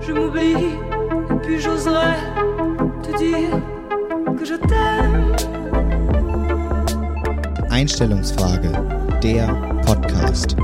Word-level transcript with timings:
Je 0.00 0.12
m'oublie, 0.12 0.76
et 1.30 1.38
puis 1.42 1.60
j'oserais 1.60 2.16
te 3.02 3.16
dire 3.18 3.60
que 4.38 4.44
je 4.44 4.54
t'aime. 4.54 5.36
Einstellungsfrage, 7.70 8.70
der 9.22 9.48
Podcast. 9.84 10.56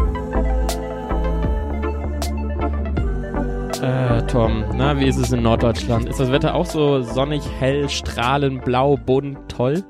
Äh, 3.82 4.22
Tom, 4.28 4.64
na, 4.74 4.98
wie 4.98 5.06
ist 5.06 5.18
es 5.18 5.32
in 5.32 5.42
Norddeutschland? 5.42 6.08
Ist 6.08 6.20
das 6.20 6.30
Wetter 6.30 6.54
auch 6.54 6.66
so 6.66 7.02
sonnig, 7.02 7.42
hell, 7.58 7.88
strahlend, 7.88 8.64
blau, 8.64 8.96
bunt, 8.96 9.38
toll? 9.48 9.82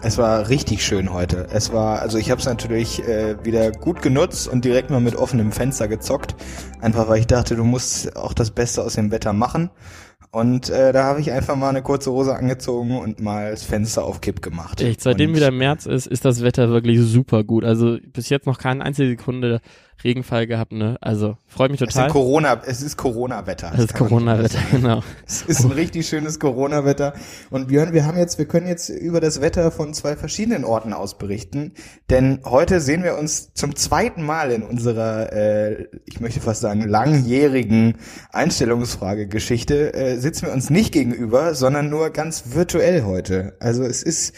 Es 0.00 0.16
war 0.16 0.48
richtig 0.48 0.84
schön 0.84 1.12
heute. 1.12 1.48
Es 1.50 1.72
war, 1.72 2.00
also 2.00 2.18
ich 2.18 2.30
habe 2.30 2.40
es 2.40 2.46
natürlich 2.46 3.02
äh, 3.02 3.34
wieder 3.44 3.72
gut 3.72 4.00
genutzt 4.00 4.46
und 4.46 4.64
direkt 4.64 4.90
mal 4.90 5.00
mit 5.00 5.16
offenem 5.16 5.50
Fenster 5.50 5.88
gezockt. 5.88 6.36
Einfach 6.80 7.08
weil 7.08 7.20
ich 7.20 7.26
dachte, 7.26 7.56
du 7.56 7.64
musst 7.64 8.16
auch 8.16 8.32
das 8.32 8.50
Beste 8.50 8.82
aus 8.82 8.94
dem 8.94 9.10
Wetter 9.10 9.32
machen. 9.32 9.70
Und 10.30 10.68
äh, 10.68 10.92
da 10.92 11.04
habe 11.04 11.20
ich 11.20 11.32
einfach 11.32 11.56
mal 11.56 11.70
eine 11.70 11.82
kurze 11.82 12.12
Hose 12.12 12.36
angezogen 12.36 12.98
und 12.98 13.20
mal 13.20 13.50
das 13.50 13.62
Fenster 13.62 14.04
auf 14.04 14.20
Kipp 14.20 14.42
gemacht. 14.42 14.80
Echt, 14.80 15.00
seitdem 15.00 15.30
und 15.30 15.36
wieder 15.36 15.50
März 15.50 15.86
ist, 15.86 16.06
ist 16.06 16.24
das 16.24 16.42
Wetter 16.42 16.68
wirklich 16.68 17.00
super 17.00 17.44
gut. 17.44 17.64
Also 17.64 17.96
bis 18.12 18.28
jetzt 18.28 18.46
noch 18.46 18.58
keine 18.58 18.84
einzige 18.84 19.10
Sekunde 19.10 19.60
Regenfall 20.04 20.46
gehabt, 20.46 20.72
ne? 20.72 20.96
Also 21.00 21.36
freut 21.46 21.70
mich 21.70 21.80
es 21.80 21.88
ist 21.88 21.94
total. 21.94 22.10
Corona, 22.10 22.62
es 22.64 22.82
ist 22.82 22.96
Corona-Wetter. 22.96 23.72
Das 23.72 23.86
ist 23.86 23.94
Corona-Wetter, 23.94 24.60
genau. 24.70 25.02
Es 25.26 25.42
ist 25.42 25.64
ein 25.64 25.72
richtig 25.72 26.08
schönes 26.08 26.38
Corona-Wetter. 26.38 27.14
Und 27.50 27.68
Björn, 27.68 27.92
wir 27.92 28.06
haben 28.06 28.16
jetzt, 28.16 28.38
wir 28.38 28.46
können 28.46 28.68
jetzt 28.68 28.90
über 28.90 29.20
das 29.20 29.40
Wetter 29.40 29.72
von 29.72 29.94
zwei 29.94 30.16
verschiedenen 30.16 30.64
Orten 30.64 30.92
aus 30.92 31.18
berichten. 31.18 31.72
Denn 32.10 32.40
heute 32.44 32.80
sehen 32.80 33.02
wir 33.02 33.18
uns 33.18 33.52
zum 33.54 33.74
zweiten 33.74 34.22
Mal 34.22 34.52
in 34.52 34.62
unserer, 34.62 35.32
äh, 35.32 35.88
ich 36.06 36.20
möchte 36.20 36.40
fast 36.40 36.60
sagen, 36.60 36.82
langjährigen 36.82 37.96
Einstellungsfrage-Geschichte, 38.32 39.94
äh, 39.94 40.16
sitzen 40.18 40.46
wir 40.46 40.52
uns 40.52 40.70
nicht 40.70 40.92
gegenüber, 40.92 41.54
sondern 41.54 41.90
nur 41.90 42.10
ganz 42.10 42.54
virtuell 42.54 43.02
heute. 43.02 43.56
Also 43.58 43.82
es 43.82 44.02
ist, 44.04 44.34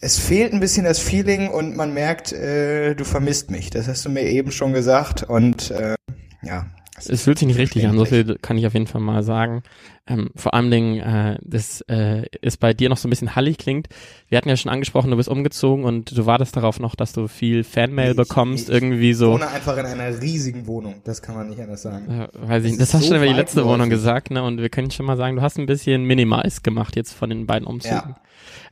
es 0.00 0.18
fehlt 0.18 0.52
ein 0.52 0.60
bisschen 0.60 0.84
das 0.84 0.98
Feeling 0.98 1.48
und 1.48 1.76
man 1.76 1.92
merkt, 1.92 2.32
äh, 2.32 2.94
du 2.94 3.04
vermisst 3.04 3.50
mich. 3.50 3.70
Das 3.70 3.86
hast 3.86 4.04
du 4.04 4.08
mir 4.08 4.22
eben 4.22 4.50
schon 4.50 4.72
gesagt. 4.72 5.22
Und 5.22 5.70
äh, 5.70 5.94
ja. 6.42 6.66
Es 7.08 7.22
fühlt 7.22 7.38
sich 7.38 7.48
nicht 7.48 7.58
richtig 7.58 7.86
an, 7.86 7.96
so 7.96 8.04
viel 8.04 8.36
kann 8.42 8.58
ich 8.58 8.66
auf 8.66 8.74
jeden 8.74 8.86
Fall 8.86 9.00
mal 9.00 9.22
sagen. 9.22 9.62
Ähm, 10.06 10.30
vor 10.36 10.52
allem 10.52 10.70
Dingen, 10.70 11.00
äh, 11.00 11.38
das 11.42 11.80
äh, 11.88 12.26
ist 12.42 12.60
bei 12.60 12.74
dir 12.74 12.90
noch 12.90 12.98
so 12.98 13.08
ein 13.08 13.10
bisschen 13.10 13.34
hallig 13.34 13.56
klingt. 13.56 13.88
Wir 14.28 14.36
hatten 14.36 14.50
ja 14.50 14.56
schon 14.56 14.70
angesprochen, 14.70 15.10
du 15.10 15.16
bist 15.16 15.28
umgezogen 15.28 15.84
und 15.84 16.16
du 16.16 16.26
wartest 16.26 16.56
darauf 16.56 16.78
noch, 16.78 16.94
dass 16.94 17.14
du 17.14 17.26
viel 17.26 17.64
Fanmail 17.64 18.14
bekommst, 18.14 18.68
ich 18.68 18.74
irgendwie 18.74 19.14
so. 19.14 19.32
wohne 19.32 19.48
einfach 19.48 19.78
in 19.78 19.86
einer 19.86 20.20
riesigen 20.20 20.66
Wohnung. 20.66 20.96
Das 21.04 21.22
kann 21.22 21.36
man 21.36 21.48
nicht 21.48 21.60
anders 21.60 21.80
sagen. 21.80 22.10
Äh, 22.10 22.28
weiß 22.34 22.64
ich. 22.64 22.72
Das 22.76 22.88
ist 22.88 22.94
hast 22.94 23.02
du 23.04 23.06
so 23.06 23.14
schon 23.14 23.16
über 23.16 23.32
die 23.32 23.38
letzte. 23.38 23.64
Wohnung 23.64 23.88
gesagt, 23.88 24.30
ne? 24.30 24.42
Und 24.42 24.60
wir 24.60 24.68
können 24.68 24.90
schon 24.90 25.06
mal 25.06 25.16
sagen, 25.16 25.36
du 25.36 25.42
hast 25.42 25.58
ein 25.58 25.66
bisschen 25.66 26.04
Minimize 26.04 26.60
gemacht 26.62 26.96
jetzt 26.96 27.14
von 27.14 27.30
den 27.30 27.46
beiden 27.46 27.66
Umzügen. 27.66 27.96
Ja. 27.96 28.20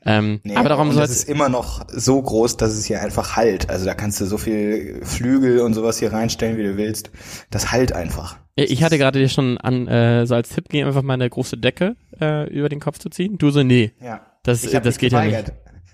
Ähm, 0.04 0.40
Nee, 0.44 0.56
aber 0.56 0.68
darum 0.68 0.92
soll 0.92 1.02
es 1.04 1.10
ist 1.10 1.28
immer 1.28 1.48
noch 1.48 1.84
so 1.88 2.20
groß, 2.22 2.56
dass 2.56 2.72
es 2.72 2.84
hier 2.86 3.02
einfach 3.02 3.36
halt. 3.36 3.68
Also 3.68 3.84
da 3.84 3.94
kannst 3.94 4.20
du 4.20 4.26
so 4.26 4.38
viel 4.38 5.00
Flügel 5.04 5.60
und 5.60 5.74
sowas 5.74 5.98
hier 5.98 6.12
reinstellen, 6.12 6.56
wie 6.56 6.62
du 6.62 6.76
willst. 6.76 7.10
Das 7.50 7.72
halt 7.72 7.92
einfach. 7.92 8.36
Ich 8.54 8.82
hatte 8.82 8.98
gerade 8.98 9.18
dir 9.20 9.28
schon 9.28 9.58
an, 9.58 9.86
äh, 9.86 10.26
so 10.26 10.34
als 10.34 10.48
Tipp 10.50 10.68
gegeben, 10.68 10.88
einfach 10.88 11.02
mal 11.02 11.14
eine 11.14 11.28
große 11.28 11.56
Decke 11.58 11.96
äh, 12.20 12.48
über 12.50 12.68
den 12.68 12.80
Kopf 12.80 12.98
zu 12.98 13.08
ziehen. 13.08 13.38
Du 13.38 13.50
so, 13.50 13.62
nee. 13.62 13.92
Ja. 14.02 14.20
Das- 14.42 14.64
Ich 14.64 14.72
das 14.78 14.98
geht 14.98 15.12
ja 15.12 15.24
nicht. 15.24 15.52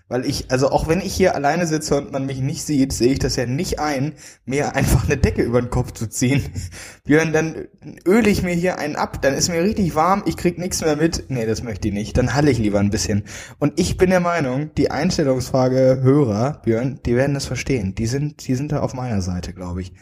Weil 0.09 0.27
ich, 0.27 0.51
also 0.51 0.71
auch 0.71 0.87
wenn 0.87 1.01
ich 1.01 1.15
hier 1.15 1.35
alleine 1.35 1.67
sitze 1.67 1.97
und 1.97 2.13
man 2.13 2.27
mich 2.27 2.39
nicht 2.39 2.63
sieht, 2.65 2.93
sehe 2.93 3.13
ich 3.13 3.19
das 3.21 3.37
ja 3.37 3.47
nicht 3.47 3.81
ein, 3.81 4.13
mir 4.45 4.77
einfach 4.77 5.05
eine 5.05 5.17
Decke 5.17 5.43
über 5.43 5.63
den 5.63 5.71
Kopf 5.71 5.93
zu 5.93 6.07
ziehen. 6.07 6.45
Björn, 7.05 7.33
dann 7.33 7.69
öle 8.07 8.29
ich 8.29 8.43
mir 8.43 8.53
hier 8.53 8.79
einen 8.79 8.97
ab, 8.97 9.23
dann 9.23 9.33
ist 9.33 9.49
mir 9.49 9.63
richtig 9.63 9.95
warm, 9.95 10.23
ich 10.27 10.37
krieg 10.37 10.59
nichts 10.59 10.83
mehr 10.83 10.97
mit. 10.97 11.25
Nee, 11.31 11.47
das 11.47 11.63
möchte 11.63 11.89
ich 11.89 11.95
nicht. 11.95 12.19
Dann 12.19 12.35
halle 12.35 12.51
ich 12.51 12.59
lieber 12.59 12.81
ein 12.81 12.91
bisschen. 12.91 13.25
Und 13.59 13.81
ich 13.81 13.97
bin 13.97 14.11
der 14.11 14.21
Meinung, 14.21 14.75
die 14.75 14.91
Einstellungsfrage 14.91 16.01
Hörer, 16.03 16.61
Björn, 16.65 17.01
die 17.07 17.17
werden 17.17 17.33
das 17.33 17.47
verstehen. 17.47 17.95
Die 17.95 18.07
sind, 18.07 18.47
die 18.47 18.57
sind 18.57 18.73
da 18.73 18.81
auf 18.81 18.93
meiner 18.93 19.23
Seite, 19.23 19.55
glaube 19.55 19.81
ich. 19.81 19.93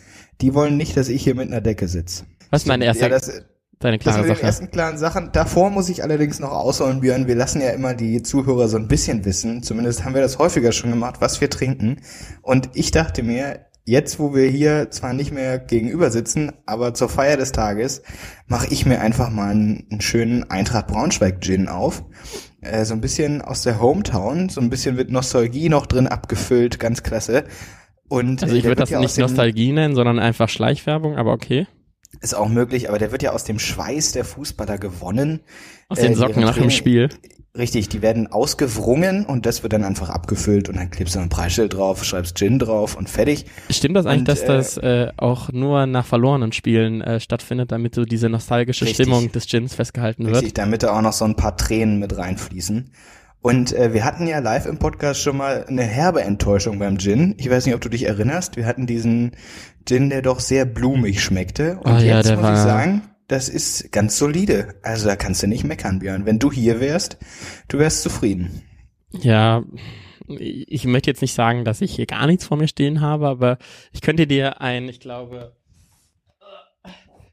Die 0.41 0.53
wollen 0.53 0.77
nicht, 0.77 0.97
dass 0.97 1.09
ich 1.09 1.23
hier 1.23 1.37
mit 1.37 1.47
einer 1.47 1.61
Decke 1.61 1.87
sitze. 1.87 2.25
Was 2.51 2.63
ist 2.63 2.69
meine 2.69 2.85
erste, 2.85 3.05
Ja, 3.05 3.09
das, 3.09 3.45
deine 3.85 3.99
das 3.99 4.05
klare 4.05 4.21
mit 4.21 4.29
den 4.29 4.37
Sache? 4.37 4.47
ersten 4.47 4.71
klaren 4.71 4.99
Sachen. 4.99 5.31
Davor 5.33 5.71
muss 5.71 5.89
ich 5.89 6.03
allerdings 6.03 6.41
noch 6.41 6.53
ausholen, 6.53 7.01
Björn. 7.01 7.27
Wir 7.27 7.35
lassen 7.35 7.61
ja 7.61 7.71
immer 7.71 7.95
die 7.95 8.23
Zuhörer 8.23 8.69
so 8.69 8.77
ein 8.77 8.89
bisschen 8.89 9.25
wissen. 9.25 9.63
Zumindest 9.63 10.05
haben 10.05 10.15
wir 10.15 10.23
das 10.23 10.39
häufiger 10.39 10.73
schon 10.73 10.91
gemacht, 10.91 11.17
was 11.21 11.41
wir 11.41 11.51
trinken. 11.51 12.01
Und 12.43 12.71
ich 12.75 12.91
dachte 12.91 13.23
mir, 13.23 13.67
jetzt 13.85 14.19
wo 14.19 14.35
wir 14.35 14.49
hier 14.49 14.91
zwar 14.91 15.13
nicht 15.13 15.33
mehr 15.33 15.59
gegenüber 15.59 16.11
sitzen, 16.11 16.53
aber 16.67 16.95
zur 16.95 17.09
Feier 17.09 17.37
des 17.37 17.53
Tages 17.53 18.03
mache 18.47 18.69
ich 18.71 18.87
mir 18.87 19.01
einfach 19.01 19.31
mal 19.31 19.51
einen, 19.51 19.87
einen 19.91 20.01
schönen 20.01 20.51
Eintracht 20.51 20.87
Braunschweig 20.87 21.41
Gin 21.41 21.69
auf. 21.69 22.05
Äh, 22.61 22.85
so 22.85 22.95
ein 22.95 23.01
bisschen 23.01 23.43
aus 23.43 23.63
der 23.63 23.81
Hometown, 23.81 24.49
so 24.49 24.61
ein 24.61 24.71
bisschen 24.71 24.95
mit 24.95 25.11
Nostalgie 25.11 25.69
noch 25.69 25.87
drin 25.87 26.07
abgefüllt, 26.07 26.79
ganz 26.79 27.03
klasse. 27.03 27.45
Und 28.09 28.43
Also 28.43 28.55
äh, 28.55 28.59
ich 28.59 28.65
würde 28.65 28.77
das 28.77 28.91
nicht 28.91 29.19
Nostalgie 29.19 29.73
nennen, 29.73 29.95
sondern 29.95 30.19
einfach 30.19 30.49
Schleichwerbung, 30.49 31.17
aber 31.17 31.33
okay. 31.33 31.67
Ist 32.23 32.35
auch 32.35 32.49
möglich, 32.49 32.89
aber 32.89 32.99
der 32.99 33.11
wird 33.11 33.23
ja 33.23 33.33
aus 33.33 33.45
dem 33.45 33.59
Schweiß 33.59 34.13
der 34.13 34.25
Fußballer 34.25 34.79
gewonnen. 34.79 35.41
Aus 35.89 35.99
Äh, 35.99 36.03
den 36.03 36.13
ihre 36.13 36.21
Socken 36.21 36.43
nach 36.43 36.57
dem 36.57 36.71
Spiel. 36.71 37.09
Richtig, 37.59 37.91
die 37.91 38.01
werden 38.01 38.29
ausgewrungen 38.33 39.27
und 39.27 39.45
das 39.45 39.63
wird 39.63 39.75
dann 39.75 39.85
einfach 39.85 40.09
abgefüllt 40.09 40.71
und 40.71 40.77
dann 40.79 40.91
klebst 40.91 41.17
du 41.17 41.19
ein 41.19 41.29
Preisschild 41.29 41.75
drauf, 41.75 42.03
schreibst 42.03 42.39
Gin 42.39 42.59
drauf 42.59 42.97
und 42.97 43.11
fertig. 43.11 43.45
Stimmt 43.69 43.97
das 43.97 44.07
eigentlich, 44.07 44.21
Und, 44.21 44.29
dass 44.29 44.43
äh, 44.43 44.47
das 44.47 44.77
äh, 44.79 45.13
auch 45.19 45.53
nur 45.53 45.87
nach 45.87 46.07
verlorenen 46.07 46.53
Spielen 46.53 47.03
äh, 47.03 47.21
stattfindet, 47.21 47.71
damit 47.71 47.95
so 47.95 48.07
diese 48.07 48.31
nostalgische 48.31 48.87
Richtig. 48.87 49.05
Stimmung 49.05 49.31
des 49.33 49.47
Gins 49.47 49.75
festgehalten 49.75 50.25
wird? 50.25 50.37
Richtig, 50.37 50.55
damit 50.55 50.83
da 50.83 50.97
auch 50.97 51.03
noch 51.03 51.13
so 51.13 51.27
ein 51.27 51.37
paar 51.37 51.57
Tränen 51.59 51.99
mit 51.99 52.17
reinfließen. 52.17 52.91
Und 53.43 53.73
äh, 53.73 53.93
wir 53.93 54.05
hatten 54.05 54.27
ja 54.29 54.39
live 54.39 54.67
im 54.67 54.79
Podcast 54.79 55.21
schon 55.21 55.37
mal 55.37 55.65
eine 55.67 55.83
herbe 55.83 56.23
Enttäuschung 56.23 56.79
beim 56.79 56.99
Gin. 56.99 57.35
Ich 57.39 57.51
weiß 57.51 57.67
nicht, 57.67 57.75
ob 57.75 57.81
du 57.81 57.89
dich 57.89 58.05
erinnerst. 58.05 58.57
Wir 58.57 58.67
hatten 58.67 58.87
diesen 58.87 59.33
Gin, 59.85 60.11
der 60.11 60.23
doch 60.23 60.39
sehr 60.41 60.65
blumig 60.65 61.23
schmeckte. 61.23 61.79
Und 61.83 62.01
ja, 62.01 62.19
jetzt 62.19 62.29
der 62.29 62.37
muss 62.37 62.45
ich 62.47 62.51
war- 62.51 62.57
sagen, 62.65 63.03
das 63.27 63.49
ist 63.49 63.91
ganz 63.93 64.17
solide. 64.17 64.75
Also 64.83 65.09
da 65.09 65.17
kannst 65.17 65.43
du 65.43 65.49
nicht 65.49 65.65
meckern, 65.65 65.99
Björn. 65.99 66.25
Wenn 66.25 66.39
du 66.39 66.53
hier 66.53 66.81
wärst, 66.81 67.19
du 67.69 67.79
wärst 67.79 68.03
zufrieden. 68.03 68.63
Ja, 69.11 69.65
ich 70.29 70.85
möchte 70.85 71.11
jetzt 71.11 71.21
nicht 71.23 71.35
sagen, 71.35 71.65
dass 71.65 71.81
ich 71.81 71.95
hier 71.97 72.07
gar 72.07 72.27
nichts 72.27 72.47
vor 72.47 72.57
mir 72.57 72.69
stehen 72.69 73.01
habe, 73.01 73.27
aber 73.27 73.59
ich 73.93 74.03
könnte 74.03 74.27
dir 74.29 74.61
einen, 74.61 74.89
ich 74.89 75.01
glaube, 75.01 75.57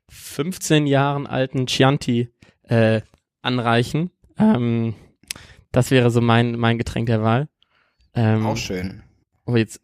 15 0.09 0.88
Jahren 0.88 1.28
alten 1.28 1.68
Chianti 1.68 2.30
äh, 2.64 3.02
anreichen. 3.42 4.09
Ähm, 4.38 4.96
das 5.79 5.91
wäre 5.91 6.12
so 6.12 6.22
mein, 6.22 6.57
mein 6.57 6.78
Getränk 6.78 7.07
der 7.07 7.22
Wahl. 7.23 7.47
Ähm, 8.13 8.45
Auch 8.45 8.57
schön. 8.57 9.01
Oh, 9.45 9.56
jetzt 9.56 9.81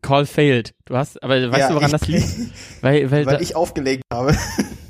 Call 0.00 0.24
failed. 0.26 0.74
Du 0.86 0.96
hast, 0.96 1.22
aber 1.22 1.34
weißt 1.50 1.58
Ja, 1.58 1.68
du, 1.68 1.74
woran 1.74 1.86
ich- 1.86 1.92
das 1.92 2.08
liegt? 2.08 2.26
Weil, 2.82 3.10
weil, 3.10 3.26
Weil 3.26 3.34
da, 3.36 3.40
ich 3.40 3.54
aufgelegt 3.56 4.02
habe. 4.12 4.34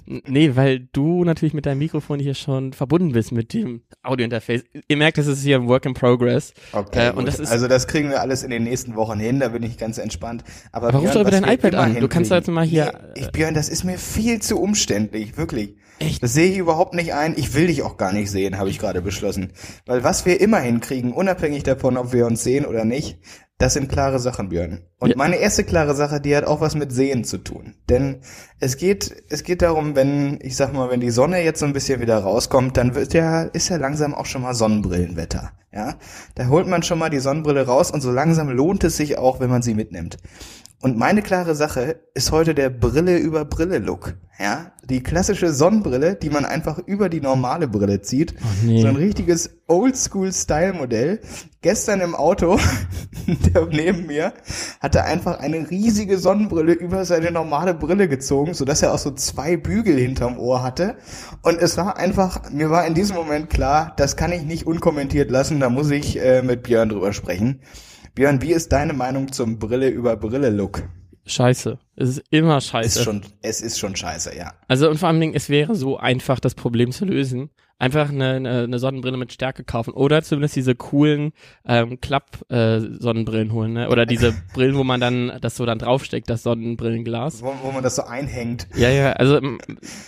nee, 0.06 0.50
weil 0.54 0.80
du 0.92 1.24
natürlich 1.24 1.54
mit 1.54 1.64
deinem 1.66 1.78
Mikrofon 1.78 2.18
hier 2.20 2.34
schon 2.34 2.72
verbunden 2.72 3.12
bist 3.12 3.32
mit 3.32 3.52
dem 3.54 3.82
Audiointerface. 4.02 4.62
Ihr 4.88 4.96
merkt, 4.96 5.18
das 5.18 5.26
ist 5.26 5.42
hier 5.42 5.56
ein 5.56 5.66
Work 5.68 5.86
in 5.86 5.94
Progress. 5.94 6.52
Okay, 6.72 7.06
Äh, 7.06 7.10
und 7.10 7.16
gut. 7.20 7.28
das 7.28 7.40
ist- 7.40 7.50
also 7.50 7.66
das 7.68 7.86
kriegen 7.88 8.10
wir 8.10 8.20
alles 8.20 8.42
in 8.42 8.50
den 8.50 8.64
nächsten 8.64 8.94
Wochen 8.96 9.18
hin, 9.18 9.40
da 9.40 9.48
bin 9.48 9.62
ich 9.62 9.78
ganz 9.78 9.98
entspannt. 9.98 10.44
Aber, 10.72 10.88
Aber 10.88 10.98
ruf 10.98 11.10
Björn, 11.10 11.14
doch 11.14 11.20
über 11.22 11.30
dein 11.40 11.52
iPad 11.54 11.74
an. 11.76 11.98
Du 12.00 12.06
kannst 12.08 12.30
jetzt 12.30 12.48
mal 12.48 12.64
hier- 12.66 12.92
Nee, 13.16 13.22
ich, 13.22 13.32
Björn, 13.32 13.54
das 13.54 13.68
ist 13.68 13.82
mir 13.84 13.98
viel 13.98 14.40
zu 14.42 14.60
umständlich, 14.60 15.36
wirklich. 15.36 15.74
Echt? 16.06 16.22
Das 16.22 16.32
sehe 16.32 16.50
ich 16.50 16.58
überhaupt 16.58 16.94
nicht 16.94 17.14
ein. 17.14 17.34
Ich 17.36 17.54
will 17.54 17.66
dich 17.66 17.82
auch 17.82 17.96
gar 17.96 18.12
nicht 18.12 18.30
sehen, 18.30 18.58
habe 18.58 18.70
ich 18.70 18.78
gerade 18.78 19.02
beschlossen. 19.02 19.52
Weil 19.86 20.04
was 20.04 20.26
wir 20.26 20.40
immer 20.40 20.58
hinkriegen, 20.58 21.12
unabhängig 21.12 21.62
davon, 21.62 21.96
ob 21.96 22.12
wir 22.12 22.26
uns 22.26 22.42
sehen 22.42 22.66
oder 22.66 22.84
nicht, 22.84 23.18
das 23.58 23.74
sind 23.74 23.88
klare 23.88 24.18
Sachen, 24.18 24.48
Björn. 24.48 24.80
Und 24.98 25.10
Ja. 25.10 25.16
meine 25.16 25.36
erste 25.36 25.62
klare 25.62 25.94
Sache, 25.94 26.20
die 26.20 26.36
hat 26.36 26.44
auch 26.44 26.60
was 26.60 26.74
mit 26.74 26.92
Sehen 26.92 27.22
zu 27.24 27.38
tun. 27.38 27.74
Denn 27.88 28.20
es 28.58 28.76
geht, 28.76 29.14
es 29.28 29.44
geht 29.44 29.62
darum, 29.62 29.94
wenn, 29.94 30.38
ich 30.42 30.56
sag 30.56 30.72
mal, 30.72 30.90
wenn 30.90 31.00
die 31.00 31.10
Sonne 31.10 31.42
jetzt 31.44 31.60
so 31.60 31.66
ein 31.66 31.72
bisschen 31.72 32.00
wieder 32.00 32.18
rauskommt, 32.18 32.76
dann 32.76 32.94
wird 32.96 33.14
ja, 33.14 33.42
ist 33.42 33.68
ja 33.68 33.76
langsam 33.76 34.12
auch 34.12 34.26
schon 34.26 34.42
mal 34.42 34.54
Sonnenbrillenwetter. 34.54 35.52
Ja, 35.72 35.96
da 36.34 36.46
holt 36.48 36.66
man 36.68 36.82
schon 36.82 36.98
mal 36.98 37.10
die 37.10 37.18
Sonnenbrille 37.18 37.66
raus 37.66 37.90
und 37.90 38.00
so 38.00 38.10
langsam 38.12 38.48
lohnt 38.48 38.84
es 38.84 38.96
sich 38.96 39.18
auch, 39.18 39.40
wenn 39.40 39.50
man 39.50 39.62
sie 39.62 39.74
mitnimmt. 39.74 40.18
Und 40.80 40.98
meine 40.98 41.22
klare 41.22 41.54
Sache 41.54 42.00
ist 42.14 42.30
heute 42.30 42.54
der 42.54 42.70
Brille 42.70 43.16
über 43.16 43.44
Brille 43.44 43.78
Look. 43.78 44.14
Ja, 44.38 44.72
die 44.84 45.00
klassische 45.00 45.52
Sonnenbrille, 45.52 46.16
die 46.16 46.28
man 46.28 46.44
einfach 46.44 46.80
über 46.80 47.08
die 47.08 47.20
normale 47.20 47.68
Brille 47.68 48.02
zieht. 48.02 48.34
nee. 48.64 48.82
So 48.82 48.88
ein 48.88 48.96
richtiges 48.96 49.58
Oldschool-Style-Modell. 49.68 51.20
Gestern 51.62 52.00
im 52.00 52.16
Auto, 52.16 52.58
der 53.54 53.66
neben 53.66 54.06
mir, 54.06 54.32
hatte 54.80 55.04
einfach 55.04 55.38
eine 55.38 55.70
riesige 55.70 56.18
Sonnenbrille 56.18 56.72
über 56.72 57.04
seine 57.04 57.30
normale 57.30 57.74
Brille 57.74 58.08
gezogen, 58.08 58.54
sodass 58.54 58.82
er 58.82 58.92
auch 58.92 58.98
so 58.98 59.12
zwei 59.12 59.56
Bügel 59.56 59.96
hinterm 59.98 60.36
Ohr 60.36 60.64
hatte. 60.64 60.96
Und 61.42 61.62
es 61.62 61.76
war 61.76 61.96
einfach, 61.96 62.50
mir 62.50 62.70
war 62.70 62.84
in 62.86 62.94
diesem 62.94 63.14
Moment 63.14 63.50
klar, 63.50 63.94
das 63.96 64.16
kann 64.16 64.32
ich 64.32 64.42
nicht 64.42 64.66
unkommentiert 64.66 65.30
lassen, 65.30 65.60
da 65.60 65.70
muss 65.70 65.90
ich 65.90 66.20
äh, 66.20 66.42
mit 66.42 66.64
Björn 66.64 66.88
drüber 66.88 67.12
sprechen. 67.12 67.60
Björn, 68.16 68.42
wie 68.42 68.52
ist 68.52 68.72
deine 68.72 68.94
Meinung 68.94 69.30
zum 69.30 69.60
Brille 69.60 69.88
über 69.88 70.16
Brille 70.16 70.50
Look? 70.50 70.82
Scheiße. 71.26 71.78
Es 71.96 72.08
ist 72.08 72.22
immer 72.30 72.56
Es 72.58 72.66
scheiße. 72.66 72.98
ist 72.98 73.04
schon, 73.04 73.22
es 73.42 73.60
ist 73.60 73.78
schon 73.78 73.94
scheiße, 73.96 74.36
ja. 74.36 74.52
Also 74.68 74.90
und 74.90 74.98
vor 74.98 75.08
allem, 75.08 75.32
es 75.34 75.48
wäre 75.48 75.74
so 75.74 75.96
einfach, 75.96 76.40
das 76.40 76.54
Problem 76.54 76.92
zu 76.92 77.04
lösen. 77.04 77.50
Einfach 77.76 78.08
eine, 78.10 78.34
eine, 78.34 78.62
eine 78.62 78.78
Sonnenbrille 78.78 79.16
mit 79.16 79.32
Stärke 79.32 79.64
kaufen 79.64 79.92
oder 79.94 80.22
zumindest 80.22 80.54
diese 80.54 80.76
coolen 80.76 81.32
ähm, 81.66 81.98
Klapp-Sonnenbrillen 82.00 83.52
holen, 83.52 83.72
ne? 83.72 83.88
Oder 83.90 84.06
diese 84.06 84.32
Brillen, 84.54 84.76
wo 84.76 84.84
man 84.84 85.00
dann 85.00 85.32
das 85.40 85.56
so 85.56 85.66
dann 85.66 85.80
draufsteckt, 85.80 86.30
das 86.30 86.44
Sonnenbrillenglas. 86.44 87.42
Wo, 87.42 87.52
wo 87.62 87.72
man 87.72 87.82
das 87.82 87.96
so 87.96 88.02
einhängt. 88.04 88.68
Ja, 88.76 88.90
ja, 88.90 89.12
also 89.14 89.40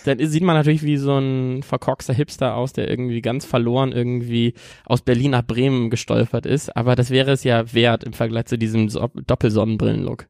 dann 0.05 0.19
sieht 0.27 0.43
man 0.43 0.55
natürlich 0.55 0.83
wie 0.83 0.97
so 0.97 1.17
ein 1.17 1.61
verkorkster 1.61 2.13
Hipster 2.13 2.55
aus, 2.55 2.71
der 2.71 2.89
irgendwie 2.89 3.21
ganz 3.21 3.45
verloren 3.45 3.91
irgendwie 3.91 4.53
aus 4.85 5.01
Berlin 5.01 5.31
nach 5.31 5.45
Bremen 5.45 5.89
gestolpert 5.89 6.45
ist. 6.45 6.75
Aber 6.75 6.95
das 6.95 7.09
wäre 7.09 7.31
es 7.31 7.43
ja 7.43 7.73
wert 7.73 8.05
im 8.05 8.13
Vergleich 8.13 8.45
zu 8.45 8.57
diesem 8.57 8.87
so 8.87 9.09
Doppelsonnenbrillen-Look. 9.27 10.27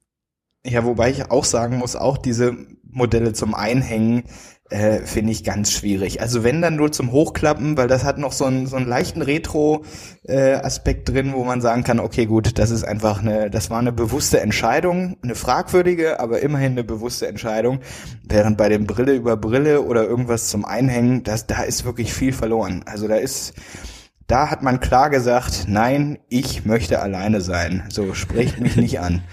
Ja, 0.70 0.84
wobei 0.84 1.10
ich 1.10 1.32
auch 1.32 1.46
sagen 1.46 1.78
muss, 1.78 1.96
auch 1.96 2.18
diese 2.18 2.54
Modelle 2.92 3.32
zum 3.32 3.56
Einhängen 3.56 4.24
äh, 4.70 5.00
finde 5.00 5.32
ich 5.32 5.46
ganz 5.46 5.72
schwierig. 5.72 6.20
Also 6.20 6.44
wenn 6.44 6.62
dann 6.62 6.76
nur 6.76 6.92
zum 6.92 7.14
Hochklappen, 7.14 7.78
weil 7.78 7.88
das 7.88 8.04
hat 8.04 8.18
noch 8.18 8.34
so 8.34 8.44
einen 8.44 8.68
so 8.68 8.76
einen 8.76 8.86
leichten 8.86 9.22
Retro-Aspekt 9.22 11.08
drin, 11.08 11.32
wo 11.34 11.46
man 11.46 11.62
sagen 11.62 11.86
kann, 11.86 12.02
okay, 12.02 12.26
gut, 12.26 12.60
das 12.60 12.70
ist 12.72 12.84
einfach 12.84 13.22
eine, 13.22 13.50
das 13.50 13.70
war 13.70 13.80
eine 13.80 13.94
bewusste 13.94 14.42
Entscheidung, 14.42 15.16
eine 15.24 15.36
fragwürdige, 15.36 16.20
aber 16.20 16.42
immerhin 16.42 16.74
eine 16.74 16.84
bewusste 16.84 17.28
Entscheidung. 17.28 17.80
Während 18.28 18.58
bei 18.58 18.68
dem 18.68 18.86
Brille 18.88 19.14
über 19.14 19.38
Brille 19.38 19.84
oder 19.84 20.04
irgendwas 20.04 20.50
zum 20.50 20.66
Einhängen, 20.66 21.24
das, 21.24 21.48
da 21.48 21.64
ist 21.64 21.86
wirklich 21.86 22.14
viel 22.14 22.34
verloren. 22.34 22.84
Also 22.86 23.08
da 23.08 23.16
ist, 23.16 23.54
da 24.28 24.50
hat 24.52 24.64
man 24.64 24.82
klar 24.82 25.10
gesagt, 25.10 25.66
nein, 25.70 26.20
ich 26.28 26.66
möchte 26.66 27.00
alleine 27.00 27.40
sein. 27.40 27.86
So, 27.90 28.14
sprecht 28.14 28.60
mich 28.60 28.76
nicht 28.76 29.00
an. 29.00 29.24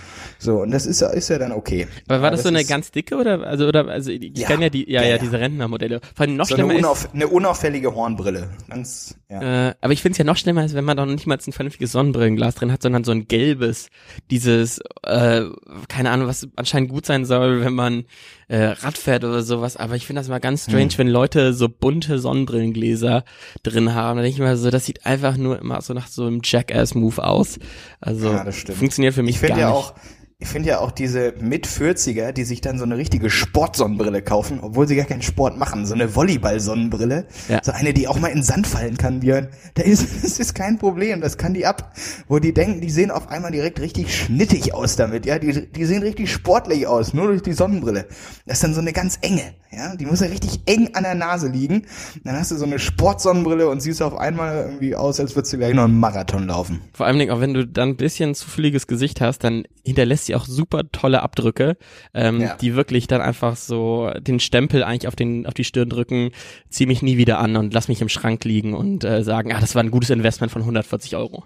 So, 0.45 0.61
und 0.61 0.71
das 0.73 0.85
ist, 0.85 1.01
ja- 1.01 1.09
ist 1.09 1.29
ja 1.31 1.39
dann 1.39 1.53
okay. 1.53 1.87
Aber 2.07 2.21
war 2.21 2.31
das, 2.31 2.43
so 2.43 2.49
eine 2.51 2.61
ist 2.61 2.69
ganz 2.69 2.91
dicke 2.91 3.17
oder 3.17 3.43
also 3.47 3.67
oder 3.67 3.89
also 3.89 4.11
ich 4.11 4.37
Ja, 4.39 4.47
kenne 4.47 4.65
ja 4.65 4.71
die 4.71 4.91
ja, 4.91 5.03
ja, 5.03 5.09
ja 5.11 5.19
diese 5.19 5.41
Rentnermodelle. 5.41 6.01
Vor 6.15 6.27
allem 6.27 6.37
noch 6.37 6.47
so 6.47 6.55
eine, 6.55 6.65
schlimmer 6.65 6.75
ist, 6.75 6.85
unauf, 6.85 7.09
eine 7.15 7.29
unauffällige 7.29 7.95
Hornbrille. 7.95 8.51
Ganz, 8.69 9.15
ja. 9.31 9.69
Äh, 9.71 9.75
aber 9.81 9.93
ich 9.95 10.03
finde 10.03 10.13
es 10.13 10.19
ja 10.19 10.25
noch 10.25 10.37
schlimmer, 10.37 10.61
als 10.61 10.75
wenn 10.75 10.85
man 10.85 10.97
doch 10.99 11.07
nicht 11.07 11.27
mal 11.27 11.39
ein 11.45 11.53
vernünftiges 11.53 11.93
Sonnenbrillenglas 11.93 12.57
drin 12.57 12.71
hat, 12.73 12.83
sondern 12.83 13.05
so 13.05 13.13
ein 13.13 13.27
gelbes, 13.27 13.89
dieses, 14.31 14.81
äh, 15.03 15.45
keine 15.89 16.11
Ahnung, 16.11 16.29
was 16.29 16.47
anscheinend 16.57 16.91
gut 16.91 17.07
sein 17.07 17.25
soll, 17.25 17.65
wenn 17.65 17.75
man 17.75 18.05
äh, 18.49 18.65
Rad 18.67 18.99
fährt 18.99 19.25
oder 19.25 19.43
sowas. 19.43 19.79
Aber 19.79 19.97
ich 19.97 20.07
finde 20.07 20.21
das 20.21 20.29
mal 20.29 20.41
ganz 20.41 20.65
strange, 20.65 20.91
Hm. 20.93 20.99
wenn 20.99 21.09
Leute 21.09 21.55
so 21.55 21.69
bunte 21.71 22.19
Sonnenbrillengläser 22.19 23.25
drin 23.63 23.95
haben. 23.95 24.17
Da 24.19 24.23
denke 24.23 24.35
ich 24.35 24.41
mir 24.41 24.57
so, 24.59 24.71
das 24.71 24.85
sieht 24.85 25.07
einfach 25.07 25.37
nur 25.39 25.59
immer 25.59 25.81
so 25.81 25.95
nach 25.95 26.07
so 26.09 26.27
einem 26.27 26.41
Jackass-Move 26.45 27.25
aus. 27.25 27.59
Also 28.01 28.31
Ja, 28.33 28.45
das 28.45 28.61
funktioniert 28.61 29.15
für 29.15 29.23
mich 29.23 29.37
Ich 29.37 29.43
gar 29.49 29.59
ja 29.59 29.69
nicht. 29.69 29.75
auch, 29.75 29.95
ich 30.39 30.49
finde 30.49 30.71
ja 30.71 30.79
auch 30.81 30.91
diese 30.91 31.33
Mit-40er, 31.41 32.33
die 32.33 32.45
sich 32.45 32.61
dann 32.61 32.79
so 32.79 32.85
eine 32.85 32.97
richtige 32.97 33.31
Sportsonnenbrille 33.31 34.21
kaufen, 34.23 34.59
obwohl 34.61 34.87
sie 34.89 34.97
gar 34.97 35.07
keinen 35.07 35.23
Sport 35.23 35.57
machen, 35.57 35.87
so 35.87 35.95
eine 35.95 36.15
Volleyball-Sonnenbrille, 36.15 37.27
Ja. 37.49 37.61
so 37.63 37.73
eine, 37.73 37.95
die 37.95 38.09
auch 38.09 38.19
mal 38.19 38.29
in 38.29 38.39
den 38.39 38.43
Sand 38.43 38.67
fallen 38.67 38.97
kann, 38.97 39.21
Björn. 39.21 39.49
Da 39.75 39.83
ist, 39.83 40.07
das 40.25 40.39
ist 40.41 40.55
kein 40.55 40.79
Problem, 40.79 41.21
das 41.21 41.39
kann 41.39 41.55
die 41.55 41.67
ab. 41.67 41.93
Wo 42.29 42.39
die 42.39 42.53
denken, 42.53 42.81
die 42.81 42.91
sehen 42.91 43.11
auf 43.11 43.29
einmal 43.29 43.53
direkt 43.53 43.81
richtig 43.81 44.15
schnittig 44.15 44.75
aus 44.75 44.97
damit, 44.97 45.25
ja, 45.27 45.39
die, 45.39 45.67
die 45.71 45.85
sehen 45.85 46.03
richtig 46.03 46.33
sportlich 46.33 46.87
aus, 46.87 47.15
nur 47.15 47.29
durch 47.29 47.43
die 47.43 47.53
Sonnenbrille. 47.53 48.07
Das 48.47 48.59
ist 48.59 48.65
dann 48.65 48.75
so 48.75 48.81
eine 48.81 48.93
ganz 48.93 49.19
enge, 49.23 49.43
ja, 49.77 49.97
die 49.97 50.07
muss 50.07 50.21
ja 50.21 50.27
richtig 50.29 50.61
eng 50.67 50.91
an 50.95 51.03
der 51.03 51.15
Nase 51.15 51.49
liegen. 51.49 51.87
Dann 52.25 52.37
hast 52.37 52.51
du 52.51 52.57
so 52.57 52.65
eine 52.65 52.79
Sportsonnenbrille 52.79 53.69
und 53.69 53.81
siehst 53.81 54.03
auf 54.03 54.17
einmal 54.17 54.65
irgendwie 54.67 54.97
aus, 54.97 55.21
als 55.21 55.35
würdest 55.37 55.53
du 55.53 55.59
gleich 55.59 55.75
noch 55.75 55.85
einen 55.85 55.99
Marathon 55.99 56.47
laufen. 56.47 56.81
Vor 56.93 57.07
allem, 57.07 57.29
auch 57.31 57.41
wenn 57.41 57.55
du 57.55 57.67
dann 57.67 57.91
ein 57.91 57.97
bisschen 57.97 58.35
zufälliges 58.35 58.87
Gesicht 58.87 59.21
hast, 59.21 59.45
dann 59.45 59.65
hinterlässt 59.85 60.27
sie 60.27 60.35
auch 60.35 60.47
super 60.47 60.83
tolle 60.93 61.23
Abdrücke, 61.23 61.77
ähm, 62.15 62.41
Ja. 62.41 62.55
die 62.57 62.75
wirklich 62.75 63.07
dann 63.07 63.21
einfach 63.21 63.57
so 63.57 64.11
den 64.21 64.41
Stempel 64.41 64.83
eigentlich 64.85 65.09
auf 65.09 65.17
den 65.17 65.47
auf 65.47 65.55
die 65.55 65.65
Stirn 65.65 65.89
drücken, 65.89 66.31
zieh 66.71 66.87
mich 66.87 67.03
nie 67.03 67.17
wieder 67.17 67.39
an 67.39 67.57
und 67.57 67.75
lass 67.75 67.89
mich 67.89 68.01
im 68.01 68.09
Schrank 68.09 68.45
liegen 68.45 68.75
und 68.75 69.05
äh, 69.05 69.23
sagen, 69.23 69.53
ah, 69.53 69.61
das 69.61 69.75
war 69.75 69.83
ein 69.83 69.91
gutes 69.91 70.11
Investment 70.11 70.53
von 70.53 70.63
140 70.63 71.17
Euro. 71.17 71.45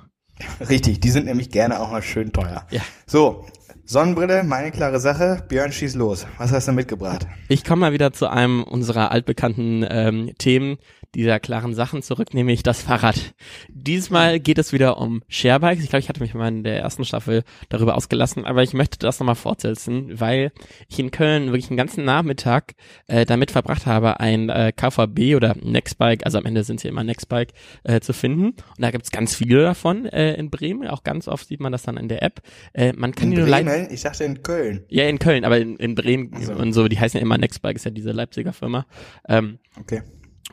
Richtig, 0.69 1.01
die 1.01 1.11
sind 1.11 1.27
nämlich 1.27 1.51
gerne 1.51 1.81
auch 1.81 1.91
mal 1.91 2.03
schön 2.03 2.33
teuer. 2.33 2.65
Ja. 2.71 2.81
So, 3.07 3.45
Sonnenbrille, 3.91 4.45
meine 4.45 4.71
klare 4.71 5.01
Sache. 5.01 5.43
Björn, 5.49 5.73
schieß 5.73 5.95
los. 5.95 6.27
Was 6.37 6.53
hast 6.53 6.69
du 6.69 6.73
mitgebracht? 6.73 7.27
Ich 7.49 7.65
komme 7.65 7.81
mal 7.81 7.93
wieder 7.95 8.13
zu 8.13 8.27
einem 8.27 8.63
unserer 8.63 9.11
altbekannten 9.13 9.83
ähm, 9.89 10.33
Themen 10.37 10.77
dieser 11.15 11.41
klaren 11.41 11.75
Sachen 11.75 12.03
zurück, 12.03 12.35
nämlich 12.35 12.63
das 12.63 12.83
Fahrrad. 12.83 13.35
Diesmal 13.69 14.41
geht 14.41 14.59
es 14.59 14.73
wieder 14.73 14.99
um 14.99 15.23
Sharebikes. 15.29 15.83
Ich 15.85 15.91
glaube, 15.91 16.01
ich 16.01 16.09
hatte 16.09 16.21
mich 16.21 16.35
mal 16.35 16.49
in 16.49 16.65
der 16.65 16.79
ersten 16.81 17.05
Staffel 17.05 17.45
darüber 17.69 17.97
ausgelassen, 17.97 18.45
aber 18.45 18.63
ich 18.63 18.75
möchte 18.75 18.99
das 18.99 19.19
nochmal 19.19 19.35
fortsetzen, 19.35 20.21
weil 20.21 20.53
ich 20.89 20.99
in 20.99 21.11
Köln 21.11 21.47
wirklich 21.47 21.71
einen 21.71 21.77
ganzen 21.77 22.05
Nachmittag 22.05 22.75
äh, 23.07 23.25
damit 23.25 23.51
verbracht 23.51 23.87
habe, 23.87 24.21
ein 24.21 24.49
äh, 24.49 24.73
KVB 24.77 25.35
oder 25.37 25.55
Nextbike, 25.61 26.25
also 26.25 26.39
am 26.39 26.45
Ende 26.45 26.65
sind 26.65 26.81
sie 26.81 26.89
immer 26.89 27.05
Nextbike, 27.05 27.53
äh, 27.85 28.01
zu 28.01 28.13
finden. 28.13 28.49
Und 28.49 28.57
da 28.79 28.91
gibt's 28.91 29.11
ganz 29.11 29.35
viele 29.35 29.63
davon 29.63 30.07
äh, 30.07 30.35
in 30.35 30.51
Bremen. 30.51 30.87
Auch 30.89 31.03
ganz 31.05 31.29
oft 31.29 31.49
sieht 31.49 31.61
man 31.61 31.73
das 31.73 31.83
dann 31.83 31.97
in 31.97 32.09
der 32.09 32.23
App. 32.23 32.41
Äh, 32.75 32.93
man 32.93 33.15
kann 33.15 33.29
In 33.29 33.31
die 33.33 33.37
nur. 33.39 33.47
Bremen? 33.47 33.89
Ich 33.91 34.03
dachte 34.03 34.25
in 34.25 34.43
Köln. 34.43 34.85
Ja, 34.89 35.05
in 35.05 35.19
Köln, 35.19 35.45
aber 35.45 35.59
in, 35.59 35.77
in 35.77 35.95
Bremen 35.95 36.31
Ach 36.35 36.43
so. 36.43 36.53
und 36.53 36.73
so, 36.73 36.89
die 36.89 36.99
heißen 36.99 37.19
ja 37.19 37.23
immer 37.23 37.39
Nextbike, 37.39 37.77
ist 37.77 37.85
ja 37.85 37.91
diese 37.91 38.13
Leipziger 38.13 38.53
Firma. 38.53 38.87
Ähm, 39.29 39.59
Okay. 39.81 40.03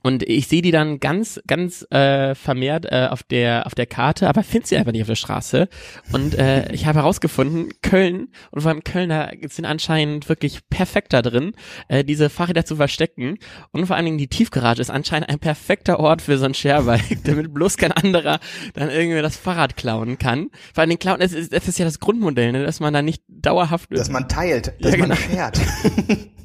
Und 0.05 0.21
ich 0.21 0.47
sehe 0.47 0.61
die 0.61 0.69
dann 0.69 0.99
ganz, 0.99 1.41
ganz 1.47 1.83
äh, 1.89 2.35
vermehrt 2.35 2.85
äh, 2.85 3.07
auf 3.09 3.23
der 3.23 3.65
auf 3.65 3.73
der 3.73 3.87
Karte, 3.87 4.29
aber 4.29 4.43
finde 4.43 4.67
sie 4.67 4.77
einfach 4.77 4.91
nicht 4.91 5.01
auf 5.01 5.07
der 5.07 5.15
Straße. 5.15 5.67
Und 6.11 6.37
äh, 6.37 6.71
ich 6.73 6.85
habe 6.85 6.99
herausgefunden, 6.99 7.69
Köln 7.81 8.27
und 8.51 8.61
vor 8.61 8.69
allem 8.69 8.83
Kölner 8.83 9.31
sind 9.49 9.65
anscheinend 9.65 10.29
wirklich 10.29 10.69
perfekt 10.69 11.13
da 11.13 11.23
drin, 11.23 11.53
äh, 11.87 12.03
diese 12.03 12.29
Fahrräder 12.29 12.65
zu 12.65 12.75
verstecken. 12.75 13.39
Und 13.71 13.87
vor 13.87 13.95
allen 13.95 14.05
Dingen 14.05 14.17
die 14.19 14.27
Tiefgarage 14.27 14.81
ist 14.81 14.91
anscheinend 14.91 15.29
ein 15.29 15.39
perfekter 15.39 15.99
Ort 15.99 16.21
für 16.21 16.37
so 16.37 16.45
ein 16.45 16.53
Sharebike, 16.53 17.15
damit 17.23 17.51
bloß 17.51 17.77
kein 17.77 17.91
anderer 17.91 18.39
dann 18.75 18.91
irgendwie 18.91 19.23
das 19.23 19.37
Fahrrad 19.37 19.75
klauen 19.75 20.19
kann. 20.19 20.49
Vor 20.73 20.81
allen 20.81 20.89
Dingen 20.89 20.99
klauen, 20.99 21.19
das 21.19 21.33
ist, 21.33 21.51
das 21.51 21.67
ist 21.67 21.79
ja 21.79 21.85
das 21.85 21.99
Grundmodell, 21.99 22.51
ne, 22.51 22.63
dass 22.63 22.79
man 22.79 22.93
da 22.93 23.01
nicht 23.01 23.23
dauerhaft 23.27 23.89
Dass 23.91 24.09
man 24.09 24.29
teilt, 24.29 24.73
dass 24.81 24.91
Ja, 24.91 24.99
man 24.99 25.17
genau. 25.17 25.49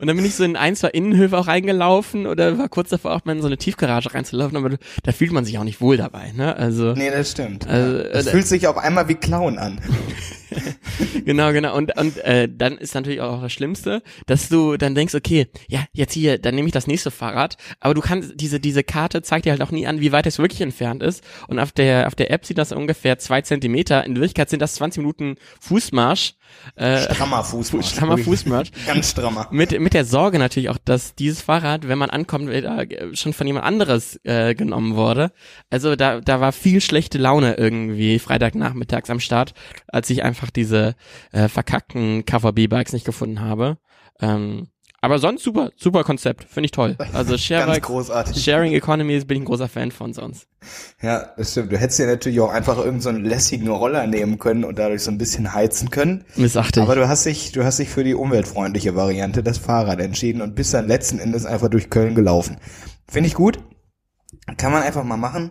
Und 0.00 0.06
dann 0.06 0.16
bin 0.16 0.24
ich 0.24 0.34
so 0.34 0.44
in 0.44 0.56
ein, 0.56 0.74
zwei 0.74 0.88
Innenhöfe 0.88 1.36
auch 1.36 1.46
reingelaufen 1.46 2.26
oder 2.26 2.56
war 2.56 2.68
kurz 2.68 2.88
davor 2.88 3.14
auch 3.14 3.24
mal 3.24 3.32
in 3.32 3.42
so 3.42 3.46
eine 3.46 3.58
Tiefgarage 3.58 4.14
reinzulaufen, 4.14 4.56
aber 4.56 4.70
da 5.02 5.12
fühlt 5.12 5.32
man 5.32 5.44
sich 5.44 5.58
auch 5.58 5.64
nicht 5.64 5.80
wohl 5.80 5.98
dabei, 5.98 6.32
ne? 6.32 6.56
Also 6.56 6.94
nee, 6.94 7.10
das 7.10 7.30
stimmt. 7.32 7.66
Also, 7.66 7.98
ja. 7.98 8.08
Das 8.08 8.26
äh, 8.26 8.30
fühlt 8.30 8.46
sich 8.46 8.66
auf 8.66 8.78
einmal 8.78 9.08
wie 9.08 9.16
Clown 9.16 9.58
an. 9.58 9.80
genau, 11.24 11.52
genau. 11.52 11.76
Und 11.76 11.96
und 11.98 12.16
äh, 12.18 12.48
dann 12.50 12.78
ist 12.78 12.94
natürlich 12.94 13.20
auch 13.20 13.42
das 13.42 13.52
Schlimmste, 13.52 14.02
dass 14.26 14.48
du 14.48 14.78
dann 14.78 14.94
denkst, 14.94 15.14
okay, 15.14 15.48
ja, 15.68 15.84
jetzt 15.92 16.14
hier, 16.14 16.38
dann 16.38 16.54
nehme 16.54 16.66
ich 16.66 16.72
das 16.72 16.86
nächste 16.86 17.10
Fahrrad, 17.10 17.56
aber 17.80 17.92
du 17.94 18.00
kannst 18.00 18.32
diese 18.36 18.60
diese 18.60 18.82
Karte 18.82 19.20
zeigt 19.22 19.44
dir 19.44 19.50
halt 19.50 19.62
auch 19.62 19.70
nie 19.70 19.86
an, 19.86 20.00
wie 20.00 20.12
weit 20.12 20.26
es 20.26 20.38
wirklich 20.38 20.62
entfernt 20.62 21.02
ist. 21.02 21.22
Und 21.48 21.58
auf 21.58 21.72
der 21.72 22.06
auf 22.06 22.14
der 22.14 22.30
App 22.30 22.46
sieht 22.46 22.58
das 22.58 22.72
ungefähr 22.72 23.18
zwei 23.18 23.42
Zentimeter. 23.42 24.04
In 24.04 24.14
Wirklichkeit 24.14 24.48
sind 24.48 24.62
das 24.62 24.74
20 24.74 25.02
Minuten 25.02 25.36
Fußmarsch. 25.60 26.34
Äh, 26.76 27.02
Strammer 27.02 27.44
Fußmarsch. 27.44 27.86
strammer 27.90 28.18
Fußmarsch. 28.18 28.70
Ganz 28.86 29.10
strammer. 29.10 29.48
Mit, 29.50 29.78
mit 29.80 29.94
der 29.94 30.04
Sorge 30.04 30.38
natürlich 30.38 30.68
auch, 30.68 30.78
dass 30.84 31.14
dieses 31.14 31.42
Fahrrad, 31.42 31.88
wenn 31.88 31.98
man 31.98 32.10
ankommt, 32.10 32.48
äh, 32.48 33.14
schon 33.14 33.32
von 33.32 33.46
jemand 33.46 33.66
anderes 33.66 34.20
äh, 34.24 34.54
genommen 34.54 34.94
wurde. 34.96 35.32
Also 35.70 35.96
da, 35.96 36.20
da 36.20 36.40
war 36.40 36.52
viel 36.52 36.80
schlechte 36.80 37.18
Laune 37.18 37.54
irgendwie 37.54 38.18
Freitagnachmittags 38.18 39.10
am 39.10 39.20
Start, 39.20 39.52
als 39.88 40.10
ich 40.10 40.22
einfach 40.22 40.50
diese 40.50 40.94
äh, 41.32 41.48
verkackten 41.48 42.24
KVB-Bikes 42.24 42.92
nicht 42.92 43.04
gefunden 43.06 43.40
habe. 43.40 43.78
Ähm, 44.20 44.68
aber 45.02 45.18
sonst 45.18 45.42
super, 45.42 45.70
super 45.76 46.04
Konzept, 46.04 46.44
finde 46.44 46.66
ich 46.66 46.72
toll. 46.72 46.96
Also 47.14 47.36
großartig. 47.80 48.42
Sharing 48.42 48.72
Economy 48.72 49.18
bin 49.20 49.36
ich 49.38 49.42
ein 49.42 49.46
großer 49.46 49.68
Fan 49.68 49.90
von 49.90 50.12
sonst. 50.12 50.46
Ja, 51.00 51.32
das 51.36 51.52
stimmt. 51.52 51.72
Du 51.72 51.78
hättest 51.78 51.98
ja 52.00 52.06
natürlich 52.06 52.40
auch 52.40 52.50
einfach 52.50 52.76
irgendeinen 52.76 53.00
so 53.00 53.08
einen 53.08 53.24
lässigen 53.24 53.68
Roller 53.68 54.06
nehmen 54.06 54.38
können 54.38 54.64
und 54.64 54.78
dadurch 54.78 55.02
so 55.02 55.10
ein 55.10 55.16
bisschen 55.16 55.54
heizen 55.54 55.90
können. 55.90 56.24
Missachtig. 56.36 56.82
Aber 56.82 56.96
du 56.96 57.08
hast 57.08 57.24
dich, 57.24 57.52
du 57.52 57.64
hast 57.64 57.78
dich 57.78 57.88
für 57.88 58.04
die 58.04 58.14
umweltfreundliche 58.14 58.94
Variante, 58.94 59.42
das 59.42 59.56
Fahrrad, 59.56 60.00
entschieden 60.00 60.42
und 60.42 60.54
bist 60.54 60.74
dann 60.74 60.86
letzten 60.86 61.18
Endes 61.18 61.46
einfach 61.46 61.68
durch 61.68 61.88
Köln 61.88 62.14
gelaufen. 62.14 62.58
Finde 63.08 63.28
ich 63.28 63.34
gut. 63.34 63.58
Kann 64.58 64.72
man 64.72 64.82
einfach 64.82 65.04
mal 65.04 65.16
machen. 65.16 65.50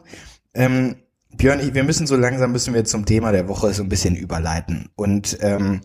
Ähm, 0.53 0.97
Björn, 1.35 1.59
ich, 1.59 1.73
wir 1.73 1.83
müssen 1.83 2.05
so 2.05 2.15
langsam 2.15 2.51
müssen 2.51 2.73
wir 2.73 2.85
zum 2.85 3.05
Thema 3.05 3.31
der 3.31 3.47
Woche 3.47 3.73
so 3.73 3.83
ein 3.83 3.89
bisschen 3.89 4.15
überleiten. 4.15 4.89
Und 4.95 5.37
ähm, 5.41 5.81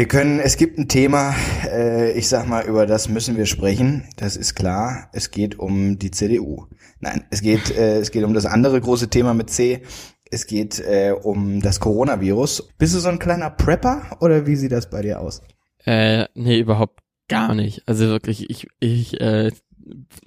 wir 0.00 0.08
können, 0.08 0.40
es 0.40 0.56
gibt 0.56 0.78
ein 0.78 0.88
Thema, 0.88 1.34
äh, 1.70 2.12
ich 2.12 2.26
sag 2.26 2.48
mal, 2.48 2.64
über 2.64 2.86
das 2.86 3.10
müssen 3.10 3.36
wir 3.36 3.44
sprechen. 3.44 4.08
Das 4.16 4.34
ist 4.34 4.54
klar. 4.54 5.10
Es 5.12 5.30
geht 5.30 5.58
um 5.58 5.98
die 5.98 6.10
CDU. 6.10 6.68
Nein, 7.00 7.24
es 7.28 7.42
geht, 7.42 7.70
äh, 7.76 7.98
es 7.98 8.10
geht 8.10 8.24
um 8.24 8.32
das 8.32 8.46
andere 8.46 8.80
große 8.80 9.10
Thema 9.10 9.34
mit 9.34 9.50
C. 9.50 9.82
Es 10.30 10.46
geht 10.46 10.80
äh, 10.80 11.12
um 11.12 11.60
das 11.60 11.80
Coronavirus. 11.80 12.70
Bist 12.78 12.94
du 12.94 12.98
so 12.98 13.10
ein 13.10 13.18
kleiner 13.18 13.50
Prepper 13.50 14.16
oder 14.20 14.46
wie 14.46 14.56
sieht 14.56 14.72
das 14.72 14.88
bei 14.88 15.02
dir 15.02 15.20
aus? 15.20 15.42
Äh, 15.84 16.28
nee, 16.32 16.60
überhaupt 16.60 17.00
gar 17.28 17.54
nicht. 17.54 17.82
Also 17.84 18.06
wirklich, 18.06 18.48
ich, 18.48 18.68
ich 18.80 19.20
äh, 19.20 19.50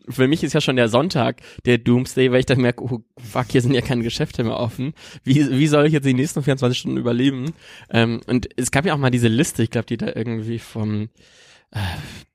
für 0.10 0.28
mich 0.28 0.44
ist 0.44 0.54
ja 0.54 0.62
schon 0.62 0.76
der 0.76 0.90
Sonntag 0.90 1.42
der 1.66 1.78
Doomsday, 1.78 2.32
weil 2.32 2.40
ich 2.40 2.46
dann 2.46 2.62
merke, 2.62 2.84
oh 2.84 3.04
fuck, 3.18 3.46
hier 3.50 3.62
sind 3.62 3.74
ja 3.74 3.82
keine 3.82 4.04
Geschäfte 4.04 4.44
mehr 4.44 4.58
offen. 4.58 4.94
Wie, 5.24 5.50
wie 5.52 5.68
soll 5.68 5.86
ich 5.86 5.94
jetzt 5.94 6.06
die 6.06 6.14
nächsten 6.14 6.44
24 6.44 6.78
Stunden 6.78 6.98
überleben? 6.98 7.54
Ähm, 7.90 8.22
und 8.28 8.50
es 8.58 8.72
gab 8.72 8.86
ja 8.86 8.94
auch 8.94 9.00
mal 9.00 9.12
diese 9.12 9.28
Liste, 9.28 9.64
ich 9.64 9.70
glaube, 9.70 9.88
die 9.88 9.98
da 9.98 10.08
irgendwie 10.14 10.60
vom 10.60 11.10
äh, 11.72 11.80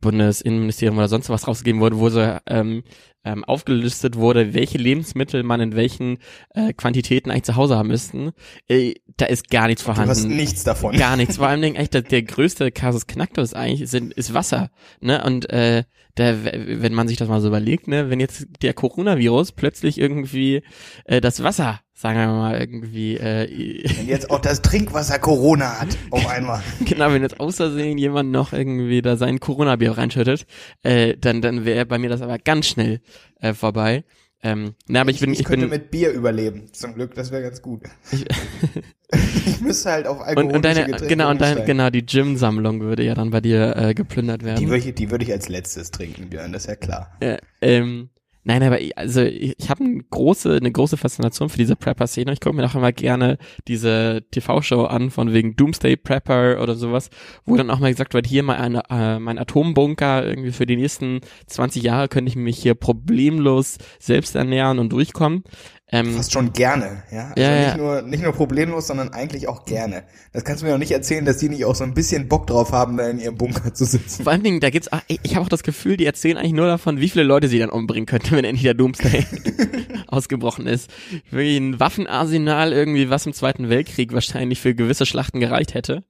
Bundesinnenministerium 0.01 0.99
oder 0.99 1.09
sonst 1.09 1.31
was 1.31 1.47
rausgegeben 1.47 1.81
wurde, 1.81 1.99
wo 1.99 2.09
so 2.09 2.39
ähm, 2.47 2.83
ähm, 3.29 3.45
aufgelistet 3.45 4.17
wurde, 4.17 4.55
welche 4.55 4.79
Lebensmittel 4.79 5.43
man 5.43 5.61
in 5.61 5.77
welchen 5.77 6.19
äh, 6.55 6.73
Quantitäten 6.73 7.31
eigentlich 7.31 7.45
zu 7.45 7.57
Hause 7.57 7.77
haben 7.77 7.89
müssten. 7.89 8.33
Äh, 8.69 8.95
da 9.17 9.27
ist 9.27 9.51
gar 9.51 9.67
nichts 9.67 9.83
vorhanden. 9.83 10.09
Du 10.09 10.17
hast 10.17 10.25
nichts 10.25 10.65
davon. 10.65 10.97
Gar 10.97 11.17
nichts. 11.17 11.37
Vor 11.37 11.47
allem 11.47 11.75
echt 11.75 11.95
der, 11.95 12.03
der 12.03 12.23
größte 12.23 12.71
Kasus 12.73 13.07
Knacktus 13.07 13.53
eigentlich 13.53 13.91
sind, 13.91 14.15
ist 14.15 14.33
Wasser. 14.33 14.71
Ne? 15.01 15.23
Und 15.23 15.51
äh, 15.51 15.85
der, 16.17 16.45
wenn 16.45 16.95
man 16.95 17.09
sich 17.09 17.17
das 17.17 17.29
mal 17.29 17.41
so 17.41 17.49
überlegt, 17.49 17.87
ne, 17.87 18.11
wenn 18.11 18.21
jetzt 18.21 18.47
der 18.63 18.75
Coronavirus 18.75 19.53
plötzlich 19.53 19.99
irgendwie 19.99 20.63
äh, 21.05 21.21
das 21.21 21.43
Wasser 21.43 21.81
sagen 21.99 22.17
wir 22.17 22.29
mal 22.29 22.61
irgendwie 22.61 23.17
äh, 23.17 23.83
wenn 23.99 24.07
jetzt 24.07 24.31
auch 24.31 24.39
das 24.39 24.63
Trinkwasser 24.63 25.19
Corona 25.19 25.81
hat 25.81 25.89
auf 26.11 26.29
einmal 26.31 26.63
genau 26.85 27.13
wenn 27.13 27.23
jetzt 27.23 27.41
außersehen 27.41 27.99
jemand 27.99 28.31
noch 28.31 28.53
irgendwie 28.53 29.03
da 29.03 29.17
sein 29.17 29.41
Corona 29.41 29.75
Bier 29.75 29.99
reinschüttet 29.99 30.47
äh, 30.85 31.17
dann 31.17 31.43
dann 31.43 31.65
wäre 31.65 31.87
bei 31.87 31.99
mir 31.99 32.09
das 32.09 32.23
aber 32.23 32.39
ganz 32.39 32.67
schnell 32.67 33.01
äh, 33.41 33.55
vorbei 33.55 34.05
ähm, 34.43 34.75
na, 34.87 35.01
aber 35.01 35.11
ich, 35.11 35.17
ich 35.17 35.21
bin, 35.21 35.33
ich, 35.33 35.41
ich 35.41 35.47
könnte 35.47 35.67
bin, 35.67 35.71
mit 35.71 35.91
Bier 35.91 36.13
überleben. 36.13 36.73
Zum 36.73 36.95
Glück, 36.95 37.15
das 37.15 37.31
wäre 37.31 37.43
ganz 37.43 37.63
gut. 37.63 37.83
Ich, 39.11 39.47
ich 39.47 39.61
müsste 39.63 39.91
halt 39.91 40.07
auf 40.07 40.21
Alkohol 40.21 40.45
und, 40.49 40.57
und 40.57 40.65
deine, 40.67 40.85
Getränke 40.85 41.07
genau, 41.07 41.31
und 41.31 41.41
deine, 41.41 41.65
genau, 41.65 41.89
die 41.89 42.05
Gym-Sammlung 42.05 42.83
würde 42.83 43.03
ja 43.03 43.15
dann 43.15 43.31
bei 43.31 43.41
dir 43.41 43.75
äh, 43.75 43.95
geplündert 43.95 44.45
werden. 44.45 44.61
Die 44.61 44.69
würde 44.69 44.87
ich, 44.87 44.95
die 44.95 45.11
würde 45.11 45.25
ich 45.25 45.33
als 45.33 45.49
letztes 45.49 45.91
trinken, 45.91 46.29
Björn, 46.29 46.53
das 46.53 46.65
ist 46.65 46.69
ja 46.69 46.77
klar. 46.77 47.17
Äh, 47.21 47.39
ähm, 47.63 48.11
Nein, 48.45 48.63
aber 48.63 48.81
ich, 48.81 48.97
also 48.97 49.21
ich, 49.23 49.55
ich 49.59 49.69
habe 49.69 49.85
eine 49.85 50.03
große, 50.03 50.57
eine 50.57 50.73
große 50.73 50.97
Faszination 50.97 51.49
für 51.49 51.59
diese 51.59 51.77
Prepper-Szene. 51.77 52.33
Ich 52.33 52.41
gucke 52.41 52.57
mir 52.57 52.65
auch 52.65 52.75
immer 52.75 52.93
gerne 52.93 53.37
diese 53.67 54.25
TV-Show 54.31 54.85
an 54.85 55.11
von 55.11 55.33
wegen 55.33 55.57
Doomsday 55.57 55.97
Prepper 55.97 56.63
oder 56.63 56.75
sowas, 56.75 57.11
wo 57.45 57.57
dann 57.57 57.71
auch 57.71 57.79
mal 57.79 57.91
gesagt 57.91 58.15
wird, 58.15 58.27
hier 58.27 58.43
mal 58.43 58.57
eine, 58.57 58.83
äh, 58.91 59.19
mein 59.19 59.39
Atombunker 59.39 60.27
irgendwie 60.27 60.53
für 60.53 60.67
die 60.67 60.77
nächsten 60.77 61.21
20 61.47 61.83
Jahre 61.83 62.09
könnte 62.09 62.31
ich 62.31 62.37
mich 62.37 62.59
hier 62.59 62.75
problemlos 62.75 63.79
selbst 63.99 64.35
ernähren 64.35 64.79
und 64.79 64.93
durchkommen. 64.93 65.45
Ähm, 65.91 66.15
Fast 66.15 66.33
schon 66.33 66.53
gerne, 66.53 67.03
ja. 67.11 67.29
Also 67.29 67.41
ja, 67.41 67.57
nicht 67.57 67.69
ja. 67.69 67.77
nur 67.79 68.03
nicht 68.03 68.23
nur 68.23 68.33
problemlos, 68.35 68.89
sondern 68.89 69.15
eigentlich 69.15 69.49
auch 69.49 69.65
gerne. 69.65 70.03
Das 70.33 70.45
kannst 70.45 70.63
du 70.63 70.67
mir 70.67 70.75
auch 70.75 70.79
nicht 70.79 70.91
erzählen, 70.91 71.25
dass 71.25 71.39
die 71.39 71.49
nicht 71.49 71.65
auch 71.65 71.75
so 71.75 71.83
ein 71.83 71.95
bisschen 71.95 72.29
Bock 72.29 72.47
drauf 72.47 72.73
haben, 72.73 72.99
da 72.99 73.09
in 73.09 73.19
ihrem 73.19 73.37
Bunker 73.37 73.73
zu 73.73 73.87
sitzen. 73.87 74.23
Vor 74.23 74.33
allen 74.33 74.43
Dingen, 74.43 74.61
da 74.61 74.69
gibt's, 74.69 74.93
auch, 74.93 75.01
ich, 75.07 75.21
ich 75.23 75.35
habe 75.35 75.47
auch 75.47 75.49
das 75.49 75.63
Gefühl, 75.63 75.97
die 75.97 76.05
erzählen 76.05 76.37
eigentlich 76.37 76.53
nur 76.53 76.67
davon, 76.67 77.01
wie 77.01 77.09
viele 77.09 77.25
Leute 77.25 77.49
sie 77.49 77.59
dann 77.59 77.71
umbringen 77.71 78.05
könnten, 78.05 78.31
wenn 78.37 78.45
endlich 78.45 78.65
der 78.65 78.75
Doomsday 78.75 79.25
ausgebrochen 80.09 80.67
ist. 80.67 80.91
Wirklich 81.31 81.57
ein 81.57 81.81
Waffenarsenal 81.81 82.75
irgendwie, 82.75 83.09
was 83.09 83.25
im 83.25 83.33
Zweiten 83.33 83.71
Weltkrieg 83.71 84.13
wahrscheinlich 84.13 84.61
für 84.61 84.75
gewisse 84.75 85.07
Schlachten 85.07 85.41
gereicht 85.41 85.73
hätte. 85.75 86.05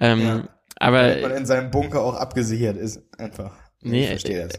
Ähm, 0.00 0.20
Ja. 0.20 0.48
Aber 0.80 1.08
Damit 1.08 1.22
man 1.22 1.32
in 1.36 1.46
seinem 1.46 1.70
Bunker 1.70 2.00
auch 2.00 2.14
abgesichert 2.14 2.78
ist, 2.78 3.02
einfach. 3.18 3.52
Nee, 3.82 4.04
ich 4.04 4.08
verstehe 4.08 4.48
das. 4.48 4.56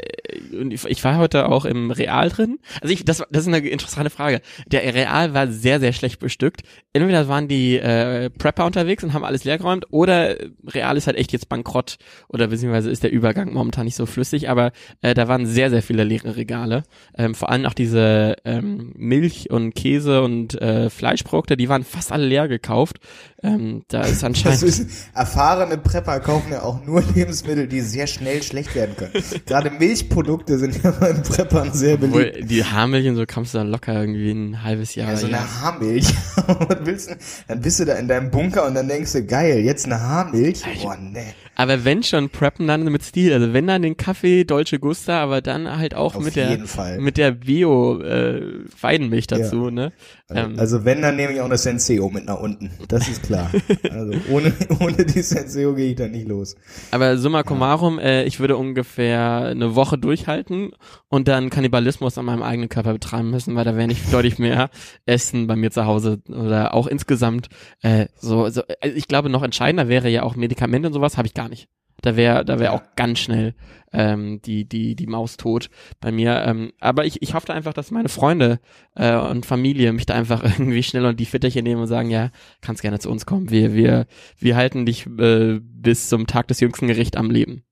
Ich, 0.52 1.04
war 1.04 1.18
heute 1.18 1.50
auch 1.50 1.66
im 1.66 1.92
Real 1.92 2.30
drin. 2.30 2.60
Also 2.82 2.94
ich, 2.94 3.06
das, 3.06 3.24
das 3.30 3.44
ist 3.44 3.48
eine 3.48 3.60
interessante 3.60 4.10
Frage. 4.10 4.42
Der 4.68 4.94
Real 4.94 5.34
war 5.34 5.48
sehr, 5.48 5.80
sehr 5.80 5.94
schlecht 5.94 6.20
bestückt. 6.20 6.62
Entweder 6.94 7.28
waren 7.28 7.48
die 7.48 7.78
äh, 7.78 8.30
Prepper 8.30 8.66
unterwegs 8.66 9.04
und 9.04 9.14
haben 9.14 9.24
alles 9.24 9.44
leergeräumt 9.44 9.86
oder 9.92 10.36
Real 10.68 10.98
ist 10.98 11.08
halt 11.08 11.18
echt 11.18 11.32
jetzt 11.32 11.50
bankrott 11.50 11.98
oder 12.28 12.48
beziehungsweise 12.48 12.90
ist 12.90 13.04
der 13.04 13.12
Übergang 13.12 13.54
momentan 13.54 13.86
nicht 13.86 13.96
so 13.96 14.06
flüssig, 14.06 14.50
aber 14.50 14.72
äh, 15.02 15.14
da 15.14 15.28
waren 15.28 15.46
sehr, 15.46 15.70
sehr 15.70 15.82
viele 15.82 16.04
leere 16.04 16.36
Regale. 16.36 16.84
Ähm, 17.18 17.36
vor 17.36 17.50
allem 17.50 17.66
auch 17.66 17.74
diese 17.74 18.36
ähm, 18.46 18.94
Milch 18.96 19.50
und 19.50 19.74
Käse 19.74 20.22
und 20.22 20.60
äh, 20.62 20.90
Fleischprodukte, 20.90 21.58
die 21.58 21.70
waren 21.70 21.84
fast 21.84 22.12
alle 22.12 22.26
leer 22.26 22.48
gekauft. 22.48 22.98
Ähm, 23.44 23.84
da 23.88 24.02
ist 24.02 24.24
anscheinend... 24.24 24.62
ist, 24.64 25.10
erfahrene 25.14 25.78
Prepper 25.78 26.20
kaufen 26.20 26.52
ja 26.52 26.64
auch 26.64 26.86
nur 26.86 27.04
Lebensmittel, 27.16 27.68
die 27.68 27.82
sehr 27.82 28.08
schnell 28.08 28.44
schlecht 28.44 28.76
werden 28.76 28.96
können. 28.96 29.14
Gerade 29.46 29.72
Milchprodukte 29.72 30.41
sind 30.48 30.84
ja 30.84 30.92
beim 30.92 31.22
Preppern 31.24 31.74
sehr 31.74 31.98
beliebt. 31.98 32.36
Obwohl, 32.36 32.46
die 32.46 32.64
Haarmilch 32.64 33.08
und 33.08 33.16
so 33.16 33.26
kannst 33.26 33.54
du 33.54 33.60
dann 33.60 33.70
locker 33.70 33.94
irgendwie 33.94 34.32
ein 34.32 34.64
halbes 34.64 34.96
Jahr. 34.96 35.10
Ja, 35.10 35.18
so 35.18 35.28
ja. 35.28 35.38
eine 35.38 35.62
Haarmilch. 35.62 36.06
Was 36.48 36.78
willst 36.84 37.10
du? 37.10 37.16
Dann 37.48 37.62
bist 37.62 37.80
du 37.80 37.86
da 37.86 37.94
in 37.94 38.08
deinem 38.08 38.32
Bunker 38.32 38.66
und 38.66 38.76
dann 38.76 38.88
denkst 38.88 39.14
du, 39.14 39.24
geil, 39.24 39.60
jetzt 39.60 39.86
eine 39.86 40.00
Haarmilch? 40.00 40.64
Boah, 40.82 40.98
nee. 40.98 41.34
Aber 41.56 41.86
wenn 41.86 42.02
schon 42.02 42.30
preppen, 42.30 42.68
dann 42.68 42.84
mit 42.86 43.04
Stil. 43.04 43.34
Also 43.34 43.54
wenn 43.54 43.68
dann 43.68 43.82
den 43.82 43.98
Kaffee 43.98 44.46
Deutsche 44.46 44.80
Gusta, 44.80 45.22
aber 45.22 45.42
dann 45.42 45.78
halt 45.78 45.94
auch 45.94 46.16
Auf 46.16 46.24
mit 46.24 46.36
der 46.36 46.66
Fall. 46.66 47.00
mit 47.00 47.18
der 47.18 47.32
Bio 47.32 48.02
äh, 48.02 48.42
Weidenmilch 48.80 49.28
dazu, 49.28 49.70
ne? 49.70 49.92
Ähm, 50.34 50.56
Also 50.58 50.86
wenn, 50.86 51.02
dann 51.02 51.16
nehme 51.16 51.34
ich 51.34 51.42
auch 51.42 51.46
eine 51.46 51.58
Senseo 51.58 52.10
mit 52.10 52.26
nach 52.26 52.40
unten. 52.40 52.72
Das 52.88 53.08
ist 53.08 53.24
klar. 53.24 53.52
Also 53.92 54.14
ohne, 54.32 54.54
ohne 54.80 55.06
die 55.06 55.22
Senseo 55.22 55.74
gehe 55.76 55.90
ich 55.90 55.96
da 55.96 56.08
nicht 56.08 56.28
los. 56.28 56.56
aber 56.92 57.18
summa 57.18 57.44
summarum, 57.48 58.00
äh, 58.00 58.24
ich 58.24 58.40
würde 58.40 58.58
ungefähr 58.58 59.48
eine 59.48 59.76
Woche 59.76 59.98
durchhalten 59.98 60.72
und 61.10 61.28
dann 61.28 61.50
Kannibalismus 61.50 62.18
an 62.18 62.26
meinem 62.26 62.44
eigenen 62.44 62.70
Körper 62.70 62.94
betreiben 62.94 63.30
müssen, 63.30 63.56
weil 63.56 63.66
da 63.66 63.76
wäre 63.76 63.88
nicht 63.88 64.12
deutlich 64.14 64.40
mehr 64.40 64.70
Essen 65.06 65.48
bei 65.48 65.56
mir 65.56 65.72
zu 65.72 65.86
Hause 65.86 66.20
oder 66.28 66.74
auch 66.74 66.88
insgesamt 66.88 67.50
äh, 67.82 68.08
so, 68.20 68.50
so 68.50 68.62
also 68.82 68.96
ich 68.96 69.08
glaube 69.08 69.30
noch 69.30 69.44
entscheidender 69.44 69.88
wäre 69.88 70.10
ja 70.10 70.24
auch 70.24 70.36
Medikamente 70.36 70.88
und 70.88 70.94
sowas 70.94 71.18
habe 71.18 71.28
ich 71.28 71.34
gar 71.34 71.50
nicht. 71.50 71.68
Da 72.02 72.16
wäre 72.16 72.46
da 72.46 72.60
wäre 72.60 72.74
auch 72.74 72.84
ganz 72.96 73.20
schnell 73.20 73.56
ähm, 73.94 74.42
die 74.42 74.66
die 74.66 74.96
die 74.96 75.08
Maus 75.08 75.38
tot 75.38 75.70
bei 76.00 76.12
mir. 76.12 76.44
Ähm, 76.46 76.72
aber 76.80 77.06
ich 77.06 77.22
ich 77.22 77.34
hoffe 77.34 77.54
einfach, 77.54 77.74
dass 77.74 77.92
meine 77.92 78.10
Freunde 78.10 78.60
äh, 78.96 79.16
und 79.16 79.46
Familie 79.46 79.94
mich 79.94 80.06
da 80.06 80.14
einfach 80.14 80.44
irgendwie 80.60 80.84
schnell 80.84 81.06
und 81.06 81.20
die 81.20 81.26
Fitterchen 81.26 81.64
nehmen 81.64 81.82
und 81.82 81.88
sagen, 81.88 82.10
ja, 82.10 82.32
kannst 82.62 82.82
gerne 82.82 83.00
zu 83.00 83.10
uns 83.10 83.26
kommen. 83.26 83.50
Wir 83.50 83.74
wir 83.74 84.08
wir 84.38 84.56
halten 84.56 84.86
dich 84.86 85.08
äh, 85.08 85.60
bis 85.62 86.10
zum 86.10 86.28
Tag 86.28 86.48
des 86.48 86.60
jüngsten 86.60 86.88
Gericht 86.88 87.18
am 87.18 87.32
Leben. 87.32 87.64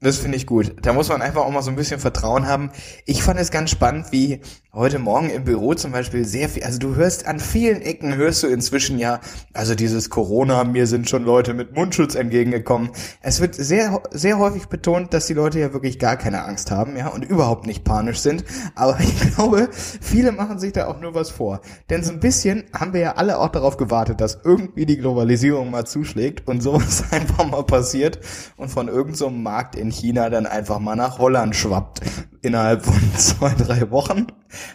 Das 0.00 0.18
finde 0.18 0.36
ich 0.36 0.46
gut. 0.46 0.74
Da 0.82 0.92
muss 0.92 1.08
man 1.08 1.22
einfach 1.22 1.42
auch 1.42 1.50
mal 1.50 1.62
so 1.62 1.70
ein 1.70 1.76
bisschen 1.76 1.98
Vertrauen 1.98 2.46
haben. 2.46 2.70
Ich 3.06 3.22
fand 3.22 3.40
es 3.40 3.50
ganz 3.50 3.70
spannend, 3.70 4.12
wie 4.12 4.40
heute 4.76 4.98
Morgen 4.98 5.30
im 5.30 5.44
Büro 5.44 5.72
zum 5.72 5.90
Beispiel 5.90 6.26
sehr 6.26 6.50
viel, 6.50 6.62
also 6.62 6.78
du 6.78 6.96
hörst 6.96 7.26
an 7.26 7.40
vielen 7.40 7.80
Ecken, 7.80 8.14
hörst 8.14 8.42
du 8.42 8.46
inzwischen 8.46 8.98
ja, 8.98 9.20
also 9.54 9.74
dieses 9.74 10.10
Corona, 10.10 10.64
mir 10.64 10.86
sind 10.86 11.08
schon 11.08 11.24
Leute 11.24 11.54
mit 11.54 11.74
Mundschutz 11.74 12.14
entgegengekommen. 12.14 12.90
Es 13.22 13.40
wird 13.40 13.54
sehr, 13.54 14.02
sehr 14.10 14.38
häufig 14.38 14.66
betont, 14.66 15.14
dass 15.14 15.28
die 15.28 15.32
Leute 15.32 15.58
ja 15.60 15.72
wirklich 15.72 15.98
gar 15.98 16.18
keine 16.18 16.44
Angst 16.44 16.70
haben, 16.70 16.94
ja, 16.94 17.08
und 17.08 17.24
überhaupt 17.24 17.66
nicht 17.66 17.84
panisch 17.84 18.18
sind. 18.18 18.44
Aber 18.74 18.98
ich 19.00 19.18
glaube, 19.34 19.70
viele 19.72 20.30
machen 20.30 20.58
sich 20.58 20.74
da 20.74 20.88
auch 20.88 21.00
nur 21.00 21.14
was 21.14 21.30
vor. 21.30 21.62
Denn 21.88 22.04
so 22.04 22.12
ein 22.12 22.20
bisschen 22.20 22.64
haben 22.78 22.92
wir 22.92 23.00
ja 23.00 23.12
alle 23.12 23.38
auch 23.38 23.48
darauf 23.48 23.78
gewartet, 23.78 24.20
dass 24.20 24.40
irgendwie 24.44 24.84
die 24.84 24.98
Globalisierung 24.98 25.70
mal 25.70 25.86
zuschlägt 25.86 26.46
und 26.46 26.60
sowas 26.60 27.04
einfach 27.12 27.50
mal 27.50 27.64
passiert 27.64 28.20
und 28.58 28.68
von 28.68 28.88
irgendeinem 28.88 29.16
so 29.16 29.30
Markt 29.30 29.74
in 29.74 29.90
China 29.90 30.28
dann 30.28 30.44
einfach 30.44 30.80
mal 30.80 30.96
nach 30.96 31.18
Holland 31.18 31.56
schwappt 31.56 32.02
innerhalb 32.46 32.84
von 32.84 33.00
zwei, 33.16 33.54
drei 33.54 33.90
Wochen, 33.90 34.26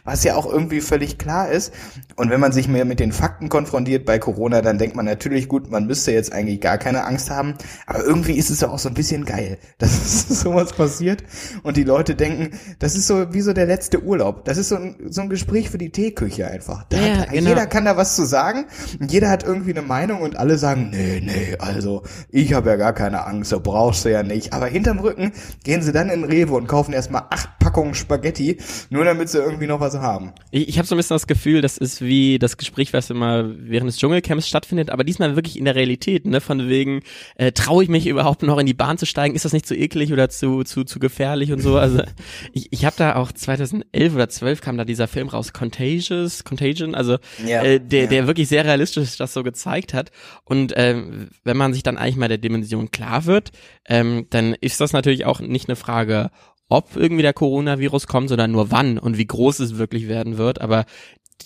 was 0.03 0.23
ja 0.23 0.35
auch 0.35 0.51
irgendwie 0.51 0.81
völlig 0.81 1.17
klar 1.17 1.49
ist. 1.49 1.73
Und 2.15 2.29
wenn 2.29 2.39
man 2.39 2.51
sich 2.51 2.67
mehr 2.67 2.85
mit 2.85 2.99
den 2.99 3.11
Fakten 3.11 3.49
konfrontiert 3.49 4.05
bei 4.05 4.19
Corona, 4.19 4.61
dann 4.61 4.77
denkt 4.77 4.95
man 4.95 5.05
natürlich, 5.05 5.47
gut, 5.47 5.69
man 5.71 5.87
müsste 5.87 6.11
jetzt 6.11 6.33
eigentlich 6.33 6.61
gar 6.61 6.77
keine 6.77 7.05
Angst 7.05 7.29
haben, 7.29 7.55
aber 7.85 8.03
irgendwie 8.03 8.33
ist 8.33 8.49
es 8.49 8.61
ja 8.61 8.69
auch 8.69 8.79
so 8.79 8.89
ein 8.89 8.95
bisschen 8.95 9.25
geil, 9.25 9.57
dass 9.77 10.27
sowas 10.27 10.73
passiert 10.73 11.23
und 11.63 11.77
die 11.77 11.83
Leute 11.83 12.15
denken, 12.15 12.57
das 12.79 12.95
ist 12.95 13.07
so 13.07 13.33
wie 13.33 13.41
so 13.41 13.53
der 13.53 13.65
letzte 13.65 14.03
Urlaub. 14.03 14.45
Das 14.45 14.57
ist 14.57 14.69
so 14.69 14.75
ein, 14.75 14.95
so 15.09 15.21
ein 15.21 15.29
Gespräch 15.29 15.69
für 15.69 15.77
die 15.77 15.91
Teeküche 15.91 16.47
einfach. 16.47 16.83
Da 16.89 16.97
Ja, 16.97 17.17
hat, 17.17 17.29
genau. 17.31 17.49
Jeder 17.49 17.65
kann 17.67 17.85
da 17.85 17.97
was 17.97 18.15
zu 18.15 18.25
sagen 18.25 18.65
und 18.99 19.11
jeder 19.11 19.29
hat 19.29 19.43
irgendwie 19.43 19.71
eine 19.71 19.81
Meinung 19.81 20.21
und 20.21 20.37
alle 20.37 20.57
sagen, 20.57 20.89
nee, 20.91 21.21
nee, 21.23 21.57
also 21.59 22.03
ich 22.29 22.53
habe 22.53 22.69
ja 22.69 22.75
gar 22.75 22.93
keine 22.93 23.25
Angst, 23.25 23.49
so 23.49 23.59
brauchst 23.59 24.05
du 24.05 24.11
ja 24.11 24.23
nicht. 24.23 24.53
Aber 24.53 24.67
hinterm 24.67 24.99
Rücken 24.99 25.31
gehen 25.63 25.81
sie 25.81 25.91
dann 25.91 26.09
in 26.09 26.23
Rewe 26.23 26.53
und 26.53 26.67
kaufen 26.67 26.93
erstmal 26.93 27.23
acht 27.29 27.59
Packungen 27.59 27.93
Spaghetti, 27.93 28.57
nur 28.89 29.05
damit 29.05 29.29
sie 29.29 29.39
irgendwie 29.61 29.71
noch 29.71 29.79
was 29.79 29.95
haben. 29.95 30.33
Ich, 30.49 30.69
ich 30.69 30.77
habe 30.77 30.87
so 30.87 30.95
ein 30.95 30.97
bisschen 30.97 31.15
das 31.15 31.27
Gefühl, 31.27 31.61
das 31.61 31.77
ist 31.77 32.01
wie 32.01 32.39
das 32.39 32.57
Gespräch, 32.57 32.93
was 32.93 33.09
immer 33.09 33.45
während 33.57 33.87
des 33.89 33.97
Dschungelcamps 33.97 34.47
stattfindet, 34.47 34.89
aber 34.89 35.03
diesmal 35.03 35.35
wirklich 35.35 35.57
in 35.57 35.65
der 35.65 35.75
Realität, 35.75 36.25
ne? 36.25 36.41
Von 36.41 36.67
wegen, 36.67 37.01
äh, 37.35 37.51
traue 37.51 37.83
ich 37.83 37.89
mich 37.89 38.07
überhaupt 38.07 38.43
noch 38.43 38.57
in 38.57 38.65
die 38.65 38.73
Bahn 38.73 38.97
zu 38.97 39.05
steigen? 39.05 39.35
Ist 39.35 39.45
das 39.45 39.53
nicht 39.53 39.65
zu 39.65 39.75
eklig 39.75 40.11
oder 40.11 40.29
zu 40.29 40.63
zu 40.63 40.83
zu 40.83 40.99
gefährlich 40.99 41.51
und 41.51 41.59
so? 41.59 41.77
Also 41.77 42.01
ich, 42.53 42.71
ich 42.71 42.85
habe 42.85 42.95
da 42.97 43.15
auch 43.15 43.31
2011 43.31 44.15
oder 44.15 44.29
12 44.29 44.61
kam 44.61 44.77
da 44.77 44.85
dieser 44.85 45.07
Film 45.07 45.29
raus, 45.29 45.53
Contagious, 45.53 46.43
Contagion, 46.43 46.95
also 46.95 47.17
Ja, 47.45 47.63
äh, 47.63 47.79
der 47.79 48.03
ja. 48.03 48.07
der 48.07 48.27
wirklich 48.27 48.47
sehr 48.47 48.65
realistisch 48.65 49.17
das 49.17 49.33
so 49.33 49.43
gezeigt 49.43 49.93
hat. 49.93 50.11
Und 50.43 50.73
ähm, 50.75 51.29
wenn 51.43 51.57
man 51.57 51.73
sich 51.73 51.83
dann 51.83 51.97
eigentlich 51.97 52.17
mal 52.17 52.27
der 52.27 52.37
Dimension 52.37 52.91
klar 52.91 53.25
wird, 53.25 53.51
ähm, 53.87 54.25
dann 54.29 54.53
ist 54.59 54.81
das 54.81 54.93
natürlich 54.93 55.25
auch 55.25 55.39
nicht 55.39 55.69
eine 55.69 55.75
Frage, 55.75 56.31
ob 56.71 56.95
irgendwie 56.95 57.21
der 57.21 57.33
Coronavirus 57.33 58.07
kommt, 58.07 58.29
sondern 58.29 58.51
nur 58.51 58.71
wann 58.71 58.97
und 58.97 59.17
wie 59.17 59.27
groß 59.27 59.59
es 59.59 59.77
wirklich 59.77 60.07
werden 60.07 60.37
wird. 60.37 60.61
Aber 60.61 60.85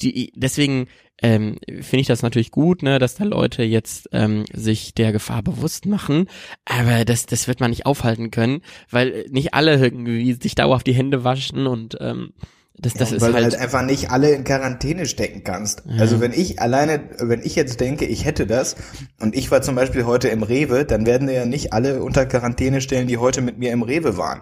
die, 0.02 0.32
deswegen 0.36 0.88
ähm, 1.22 1.58
finde 1.68 2.02
ich 2.02 2.08
das 2.08 2.22
natürlich 2.22 2.52
gut, 2.52 2.84
ne, 2.84 3.00
dass 3.00 3.16
da 3.16 3.24
Leute 3.24 3.64
jetzt 3.64 4.10
ähm, 4.12 4.44
sich 4.54 4.94
der 4.94 5.12
Gefahr 5.14 5.42
bewusst 5.42 5.86
machen, 5.86 6.28
aber 6.66 7.06
das, 7.06 7.26
das 7.26 7.48
wird 7.48 7.60
man 7.60 7.70
nicht 7.70 7.86
aufhalten 7.86 8.32
können, 8.32 8.62
weil 8.92 9.26
nicht 9.30 9.54
alle 9.54 9.78
irgendwie 9.78 10.34
sich 10.34 10.56
dauerhaft 10.56 10.88
die 10.88 10.94
Hände 10.94 11.24
waschen 11.24 11.68
und 11.68 11.98
ähm, 12.02 12.34
das, 12.78 12.94
das 12.94 13.12
ja, 13.12 13.16
ist 13.16 13.22
weil 13.22 13.34
halt, 13.34 13.46
du 13.46 13.52
halt 13.52 13.62
einfach 13.62 13.84
nicht 13.84 14.12
alle 14.12 14.32
in 14.32 14.44
Quarantäne 14.44 15.06
stecken 15.06 15.46
kannst. 15.46 15.84
Ja. 15.86 16.02
Also 16.02 16.20
wenn 16.20 16.34
ich 16.34 16.60
alleine, 16.60 17.00
wenn 17.20 17.42
ich 17.42 17.56
jetzt 17.56 17.80
denke, 17.80 18.06
ich 18.06 18.26
hätte 18.26 18.46
das 18.46 18.76
und 19.22 19.34
ich 19.34 19.50
war 19.50 19.62
zum 19.62 19.76
Beispiel 19.76 20.06
heute 20.06 20.28
im 20.28 20.44
Rewe, 20.44 20.84
dann 20.84 21.06
werden 21.06 21.30
ja 21.30 21.46
nicht 21.46 21.72
alle 21.72 22.04
unter 22.04 22.26
Quarantäne 22.26 22.82
stellen, 22.82 23.08
die 23.08 23.18
heute 23.18 23.42
mit 23.42 23.58
mir 23.58 23.72
im 23.72 23.82
Rewe 23.82 24.18
waren, 24.18 24.42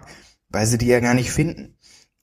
weil 0.54 0.66
sie 0.66 0.78
die 0.78 0.86
ja 0.86 1.00
gar 1.00 1.14
nicht 1.14 1.30
finden. 1.30 1.76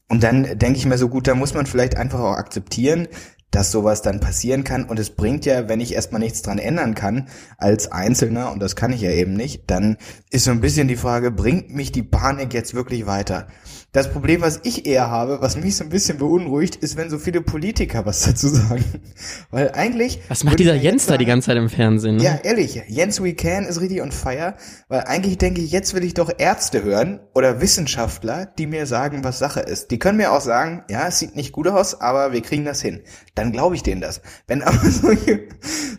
Und 0.09 0.23
dann 0.23 0.57
denke 0.57 0.77
ich 0.77 0.85
mir 0.85 0.97
so 0.97 1.07
gut, 1.07 1.27
da 1.27 1.35
muss 1.35 1.53
man 1.53 1.65
vielleicht 1.65 1.95
einfach 1.95 2.19
auch 2.19 2.35
akzeptieren, 2.35 3.07
dass 3.51 3.71
sowas 3.71 4.01
dann 4.01 4.19
passieren 4.19 4.63
kann. 4.63 4.85
Und 4.85 4.97
es 4.97 5.11
bringt 5.11 5.45
ja, 5.45 5.69
wenn 5.69 5.81
ich 5.81 5.93
erstmal 5.93 6.21
nichts 6.21 6.41
dran 6.41 6.57
ändern 6.57 6.95
kann, 6.95 7.27
als 7.57 7.91
Einzelner, 7.91 8.51
und 8.51 8.59
das 8.61 8.75
kann 8.75 8.93
ich 8.93 9.01
ja 9.01 9.11
eben 9.11 9.33
nicht, 9.33 9.69
dann 9.69 9.97
ist 10.29 10.45
so 10.45 10.51
ein 10.51 10.61
bisschen 10.61 10.87
die 10.87 10.95
Frage, 10.95 11.31
bringt 11.31 11.73
mich 11.73 11.91
die 11.91 12.03
Panik 12.03 12.53
jetzt 12.53 12.73
wirklich 12.73 13.05
weiter? 13.05 13.47
Das 13.93 14.09
Problem, 14.09 14.39
was 14.39 14.61
ich 14.63 14.85
eher 14.85 15.09
habe, 15.09 15.41
was 15.41 15.57
mich 15.57 15.75
so 15.75 15.83
ein 15.83 15.89
bisschen 15.89 16.17
beunruhigt, 16.17 16.77
ist, 16.77 16.95
wenn 16.95 17.09
so 17.09 17.17
viele 17.17 17.41
Politiker 17.41 18.05
was 18.05 18.21
dazu 18.21 18.47
sagen. 18.47 18.85
Weil 19.51 19.71
eigentlich. 19.73 20.21
was 20.29 20.45
macht 20.45 20.59
dieser 20.59 20.75
Jens 20.75 21.07
da 21.07 21.17
die 21.17 21.25
ganze 21.25 21.47
Zeit 21.47 21.57
im 21.57 21.67
Fernsehen? 21.67 22.15
Ne? 22.15 22.23
ja, 22.23 22.39
ehrlich, 22.41 22.81
Jens 22.87 23.21
We 23.21 23.33
Can 23.33 23.65
ist 23.65 23.81
richtig 23.81 24.01
on 24.01 24.13
fire, 24.13 24.55
weil 24.87 25.01
eigentlich 25.01 25.37
denke 25.39 25.59
ich, 25.59 25.71
jetzt 25.71 25.93
will 25.93 26.05
ich 26.05 26.13
doch 26.13 26.31
Ärzte 26.37 26.83
hören 26.83 27.19
oder 27.33 27.59
Wissenschaftler, 27.59 28.45
die 28.45 28.65
mir 28.65 28.85
sagen, 28.85 29.25
was 29.25 29.39
Sache 29.39 29.59
ist. 29.59 29.91
Die 29.91 29.99
können 29.99 30.17
mir 30.17 30.31
auch 30.31 30.39
sagen, 30.39 30.85
ja, 30.89 31.09
es 31.09 31.19
sieht 31.19 31.35
nicht 31.35 31.51
gut 31.51 31.67
aus, 31.67 31.99
aber 31.99 32.31
wir 32.31 32.41
kriegen 32.41 32.63
das 32.63 32.81
hin. 32.81 33.01
Dann 33.35 33.51
glaube 33.51 33.75
ich 33.75 33.83
denen 33.83 33.99
das. 33.99 34.21
Wenn 34.47 34.61
aber 34.61 34.89
solche, 34.89 35.49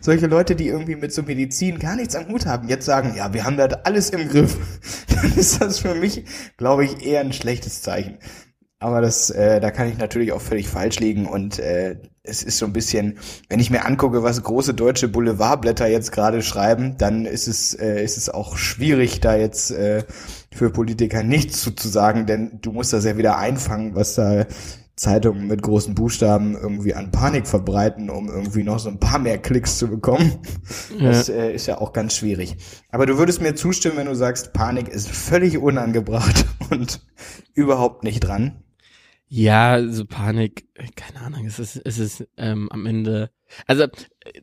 solche 0.01 0.25
Leute, 0.25 0.55
die 0.55 0.67
irgendwie 0.67 0.95
mit 0.95 1.13
so 1.13 1.21
Medizin 1.21 1.77
gar 1.77 1.95
nichts 1.95 2.15
am 2.15 2.27
Hut 2.27 2.47
haben, 2.47 2.69
jetzt 2.69 2.85
sagen, 2.85 3.13
ja, 3.15 3.33
wir 3.33 3.43
haben 3.43 3.57
das 3.57 3.73
alles 3.85 4.09
im 4.09 4.29
Griff, 4.29 4.57
dann 5.13 5.31
ist 5.35 5.61
das 5.61 5.77
für 5.77 5.93
mich, 5.93 6.25
glaube 6.57 6.85
ich, 6.85 7.05
eher 7.05 7.21
ein 7.21 7.33
schlechtes 7.33 7.82
Zeichen. 7.83 8.17
Aber 8.79 8.99
das, 8.99 9.29
äh, 9.29 9.61
da 9.61 9.71
kann 9.71 9.87
ich 9.87 9.97
natürlich 9.97 10.33
auch 10.33 10.41
völlig 10.41 10.67
falsch 10.67 10.99
liegen 10.99 11.25
und 11.25 11.57
äh, 11.57 11.95
es 12.21 12.43
ist 12.43 12.57
so 12.57 12.65
ein 12.65 12.73
bisschen, 12.73 13.17
wenn 13.47 13.61
ich 13.61 13.69
mir 13.69 13.85
angucke, 13.85 14.23
was 14.23 14.43
große 14.43 14.73
deutsche 14.73 15.07
Boulevardblätter 15.07 15.87
jetzt 15.87 16.11
gerade 16.11 16.41
schreiben, 16.41 16.97
dann 16.97 17.25
ist 17.25 17.47
es, 17.47 17.73
äh, 17.73 18.03
ist 18.03 18.17
es 18.17 18.29
auch 18.29 18.57
schwierig, 18.57 19.21
da 19.21 19.35
jetzt 19.35 19.71
äh, 19.71 20.03
für 20.53 20.69
Politiker 20.69 21.23
nichts 21.23 21.61
zu, 21.61 21.71
zu 21.71 21.87
sagen, 21.87 22.25
denn 22.25 22.59
du 22.61 22.73
musst 22.73 22.91
das 22.91 23.05
ja 23.05 23.17
wieder 23.17 23.37
einfangen, 23.37 23.95
was 23.95 24.15
da 24.15 24.45
Zeitungen 24.95 25.47
mit 25.47 25.61
großen 25.63 25.95
Buchstaben 25.95 26.55
irgendwie 26.55 26.93
an 26.93 27.11
Panik 27.11 27.47
verbreiten, 27.47 28.09
um 28.09 28.29
irgendwie 28.29 28.63
noch 28.63 28.77
so 28.77 28.89
ein 28.89 28.99
paar 28.99 29.19
mehr 29.19 29.39
Klicks 29.39 29.79
zu 29.79 29.87
bekommen. 29.87 30.39
Das 30.99 31.29
äh, 31.29 31.51
ist 31.53 31.65
ja 31.65 31.79
auch 31.79 31.93
ganz 31.93 32.15
schwierig. 32.15 32.57
Aber 32.89 33.05
du 33.05 33.17
würdest 33.17 33.41
mir 33.41 33.55
zustimmen, 33.55 33.97
wenn 33.97 34.05
du 34.05 34.15
sagst, 34.15 34.53
Panik 34.53 34.87
ist 34.89 35.09
völlig 35.09 35.57
unangebracht 35.57 36.45
und 36.69 37.01
überhaupt 37.53 38.03
nicht 38.03 38.19
dran. 38.19 38.63
Ja, 39.27 39.83
so 39.87 40.05
Panik, 40.05 40.67
keine 40.95 41.25
Ahnung, 41.25 41.47
es 41.47 41.57
ist, 41.57 41.81
es 41.83 41.97
ist 41.97 42.27
ähm, 42.37 42.69
am 42.71 42.85
Ende, 42.85 43.31
also 43.65 43.87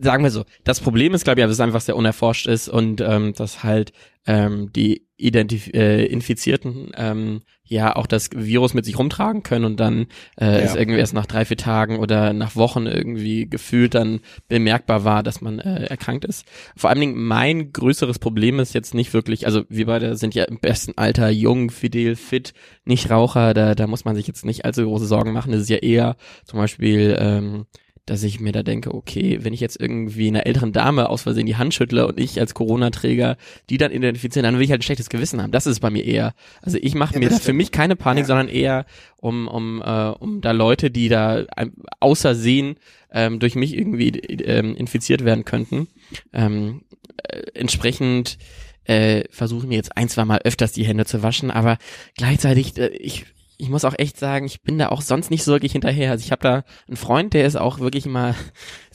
sagen 0.01 0.25
wir 0.25 0.33
so, 0.33 0.45
das 0.65 0.81
Problem 0.81 1.15
ist, 1.15 1.23
glaube 1.23 1.39
ich, 1.39 1.45
dass 1.45 1.53
es 1.53 1.61
einfach 1.61 1.81
sehr 1.81 1.95
unerforscht 1.95 2.49
ist 2.49 2.69
und 2.69 3.01
ähm, 3.01 3.33
dass 3.35 3.63
halt 3.63 3.93
ähm, 4.27 4.73
die 4.73 5.07
Identif 5.17 5.69
äh, 5.69 6.07
Infizierten 6.07 6.91
ähm, 6.97 7.43
ja 7.71 7.95
auch 7.95 8.07
das 8.07 8.31
Virus 8.35 8.75
mit 8.75 8.85
sich 8.85 8.99
rumtragen 8.99 9.43
können 9.45 9.65
und 9.65 9.79
dann 9.79 10.07
äh, 10.39 10.45
Ja. 10.47 10.59
es 10.59 10.75
irgendwie 10.75 10.99
erst 10.99 11.15
nach 11.15 11.25
drei, 11.27 11.45
vier 11.45 11.57
Tagen 11.57 11.99
oder 12.01 12.33
nach 12.33 12.57
Wochen 12.57 12.87
irgendwie 12.87 13.49
gefühlt 13.49 13.95
dann 13.95 14.21
bemerkbar 14.49 15.05
war, 15.05 15.23
dass 15.23 15.41
man 15.41 15.61
äh, 15.61 15.85
erkrankt 15.85 16.25
ist. 16.25 16.45
Vor 16.77 16.91
allen 16.91 17.01
Dingen 17.01 17.17
mein 17.17 17.73
größeres 17.73 18.19
Problem 18.19 18.59
ist 18.59 18.75
jetzt 18.75 18.93
nicht 18.93 19.15
wirklich, 19.15 19.47
also 19.47 19.63
wir 19.69 19.87
beide 19.87 20.17
sind 20.17 20.35
ja 20.35 20.45
im 20.45 20.59
besten 20.59 20.95
Alter 20.97 21.31
jung, 21.31 21.71
fidel, 21.71 22.17
fit, 22.17 22.55
nicht 22.85 23.09
Raucher, 23.09 23.55
da, 23.55 23.77
da 23.77 23.87
muss 23.87 24.05
man 24.05 24.17
sich 24.17 24.27
jetzt 24.27 24.45
nicht 24.45 24.65
allzu 24.65 24.83
große 24.85 25.07
Sorgen 25.07 25.33
machen. 25.33 25.53
Das 25.53 25.61
ist 25.63 25.71
ja 25.71 25.77
eher 25.79 26.17
zum 26.45 26.59
Beispiel, 26.59 27.17
ähm, 27.21 27.67
dass 28.11 28.25
ich 28.25 28.41
mir 28.41 28.51
da 28.51 28.65
denke, 28.65 28.93
okay, 28.93 29.39
wenn 29.43 29.53
ich 29.53 29.61
jetzt 29.61 29.81
irgendwie 29.81 30.27
einer 30.27 30.45
älteren 30.45 30.73
Dame 30.73 31.09
aus 31.09 31.23
Versehen 31.23 31.47
die 31.47 31.55
Hand 31.55 31.75
schüttle 31.75 32.09
und 32.09 32.19
ich 32.19 32.41
als 32.41 32.55
Corona-Träger 32.55 33.37
die 33.69 33.79
dann 33.79 33.93
identifizieren, 33.93 34.43
dann 34.43 34.57
will 34.57 34.65
ich 34.65 34.73
halt 34.73 34.81
ein 34.81 34.83
schlechtes 34.83 35.11
Gewissen 35.11 35.41
haben. 35.41 35.53
Das 35.53 35.65
ist 35.69 35.79
bei 35.79 35.91
mir 35.91 36.05
eher. 36.05 36.35
Also 36.61 36.77
ich 36.83 36.97
mache 36.97 37.15
Ja, 37.15 37.21
mir 37.21 37.29
da 37.29 37.39
für 37.39 37.53
mich 37.53 37.71
keine 37.71 37.95
Panik, 37.95 38.23
Ja. 38.23 38.27
sondern 38.27 38.49
eher 38.49 38.85
um, 39.19 39.47
um, 39.47 39.81
äh, 39.81 40.09
um 40.19 40.41
da 40.41 40.51
Leute, 40.51 40.91
die 40.91 41.09
da 41.09 41.45
ähm, 41.57 41.73
außersehen 42.01 42.79
ähm, 43.13 43.39
durch 43.39 43.55
mich 43.55 43.77
irgendwie 43.77 44.09
ähm, 44.09 44.75
infiziert 44.75 45.25
werden 45.25 45.45
könnten. 45.45 45.87
Ähm, 46.33 46.83
äh, 47.23 47.43
entsprechend 47.55 48.39
äh, 48.87 49.23
versuche 49.31 49.63
ich 49.63 49.69
mir 49.69 49.77
jetzt 49.77 49.97
ein, 49.97 50.09
zwei 50.09 50.25
Mal 50.25 50.41
öfters 50.43 50.73
die 50.73 50.85
Hände 50.85 51.05
zu 51.05 51.23
waschen, 51.23 51.53
aber 51.53 51.79
gleichzeitig, 52.17 52.77
äh, 52.77 52.89
ich, 52.89 53.27
ich 53.61 53.69
muss 53.69 53.85
auch 53.85 53.95
echt 53.99 54.19
sagen, 54.19 54.47
ich 54.47 54.63
bin 54.63 54.79
da 54.79 54.89
auch 54.89 55.03
sonst 55.03 55.31
nicht 55.31 55.45
so 55.45 55.53
wirklich 55.53 55.73
hinterher. 55.73 56.11
Also 56.11 56.25
ich 56.25 56.33
habe 56.33 56.43
da 56.43 56.65
einen 56.89 56.97
Freund, 56.97 57.35
der 57.35 57.47
ist 57.47 57.57
auch 57.57 57.79
wirklich 57.79 58.07
mal 58.07 58.35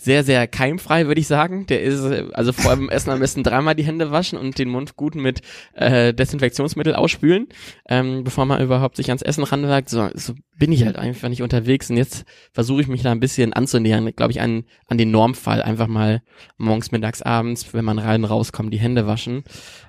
sehr, 0.06 0.24
sehr 0.24 0.48
keimfrei, 0.48 1.08
würde 1.08 1.20
ich 1.20 1.26
sagen. 1.28 1.66
Der 1.66 1.82
ist, 1.82 2.04
also 2.34 2.54
vor 2.54 2.70
allem 2.72 2.90
Essen 2.90 3.10
am 3.10 3.20
besten 3.20 3.42
dreimal 3.44 3.74
die 3.74 3.84
Hände 3.84 4.12
waschen 4.12 4.38
und 4.38 4.58
den 4.60 4.70
Mund 4.70 4.96
gut 4.96 5.16
mit 5.16 5.42
äh, 5.74 6.14
Desinfektionsmittel 6.14 6.94
ausspülen, 6.94 7.48
ähm, 7.90 8.24
bevor 8.24 8.46
man 8.46 8.62
überhaupt 8.62 8.98
sich 8.98 9.08
ans 9.10 9.24
Essen 9.24 9.44
ranwagt. 9.44 9.90
So, 9.90 10.08
so 10.14 10.34
bin 10.58 10.72
ich 10.72 10.86
halt 10.86 10.96
einfach 10.96 11.28
nicht 11.28 11.42
unterwegs 11.42 11.90
und 11.90 11.98
jetzt 11.98 12.24
versuche 12.54 12.82
ich 12.82 12.88
mich 12.88 13.02
da 13.02 13.12
ein 13.12 13.20
bisschen 13.20 13.52
anzunähern, 13.54 14.10
glaube 14.16 14.32
ich, 14.32 14.40
an, 14.42 14.64
an 14.88 14.98
den 15.00 15.10
Normfall. 15.12 15.62
Einfach 15.64 15.88
mal 15.88 16.22
morgens, 16.58 16.92
mittags, 16.92 17.22
abends, 17.24 17.74
wenn 17.74 17.84
man 17.84 17.98
rein 18.00 18.24
rauskommt, 18.24 18.72
die 18.74 18.80
Hände 18.80 19.08
waschen. 19.08 19.44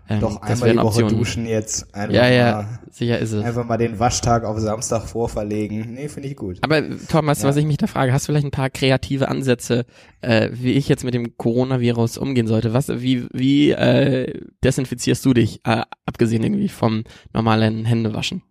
Ähm, 0.08 0.20
Doch 0.20 0.40
einmal 0.40 0.70
die 0.70 0.76
Woche 0.78 0.86
Option. 1.04 1.08
duschen 1.18 1.46
jetzt. 1.46 1.94
Einfach 1.94 2.14
Ja, 2.14 2.28
ja, 2.28 2.52
Mal, 2.52 2.78
sicher 2.90 3.18
ist 3.18 3.32
es. 3.32 3.44
einfach 3.44 3.64
mal 3.66 3.76
den 3.76 3.98
Waschtag 3.98 4.44
auf 4.44 4.58
Samstag 4.60 5.02
vorverlegen. 5.08 5.94
Nee, 5.94 6.08
finde 6.08 6.28
ich 6.28 6.36
gut. 6.36 6.58
Aber 6.62 6.80
Tom, 7.08 7.26
weißt 7.26 7.42
du, 7.42 7.46
Ja. 7.46 7.50
was 7.50 7.56
ich 7.56 7.64
mich 7.66 7.76
da 7.76 7.86
frage? 7.88 8.12
Hast 8.12 8.26
du 8.28 8.32
vielleicht 8.32 8.46
ein 8.46 8.52
paar 8.52 8.70
kreative 8.70 9.28
Ansätze, 9.28 9.84
äh, 10.20 10.50
wie 10.52 10.72
ich 10.72 10.88
jetzt 10.88 11.04
mit 11.04 11.14
dem 11.14 11.36
Coronavirus 11.36 12.18
umgehen 12.18 12.46
sollte? 12.46 12.72
Was, 12.72 12.88
wie, 12.88 13.26
wie 13.32 13.70
äh, 13.70 14.40
desinfizierst 14.64 15.24
du 15.24 15.34
dich, 15.34 15.60
äh, 15.64 15.82
abgesehen 16.04 16.42
irgendwie 16.42 16.68
vom 16.68 17.04
normalen 17.32 17.84
Händewaschen? 17.84 18.42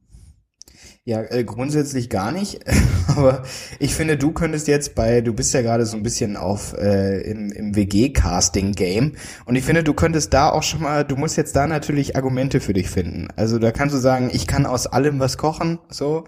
Ja, 1.07 1.21
äh, 1.21 1.43
grundsätzlich 1.43 2.09
gar 2.09 2.31
nicht. 2.31 2.61
Aber 3.15 3.43
ich 3.77 3.93
finde, 3.93 4.17
du 4.17 4.31
könntest 4.31 4.67
jetzt 4.67 4.95
bei, 4.95 5.21
du 5.21 5.33
bist 5.33 5.53
ja 5.53 5.61
gerade 5.61 5.85
so 5.85 5.95
ein 5.95 6.01
bisschen 6.01 6.35
auf 6.35 6.73
äh, 6.73 7.21
im, 7.21 7.51
im 7.51 7.75
WG-Casting-Game 7.75 9.11
und 9.45 9.55
ich 9.55 9.63
finde, 9.63 9.83
du 9.83 9.93
könntest 9.93 10.33
da 10.33 10.49
auch 10.49 10.63
schon 10.63 10.81
mal, 10.81 11.03
du 11.03 11.15
musst 11.15 11.37
jetzt 11.37 11.55
da 11.55 11.67
natürlich 11.67 12.15
Argumente 12.15 12.59
für 12.59 12.73
dich 12.73 12.89
finden. 12.89 13.27
Also 13.35 13.59
da 13.59 13.71
kannst 13.71 13.93
du 13.93 13.99
sagen, 13.99 14.31
ich 14.33 14.47
kann 14.47 14.65
aus 14.65 14.87
allem 14.87 15.19
was 15.19 15.37
kochen, 15.37 15.77
so. 15.89 16.23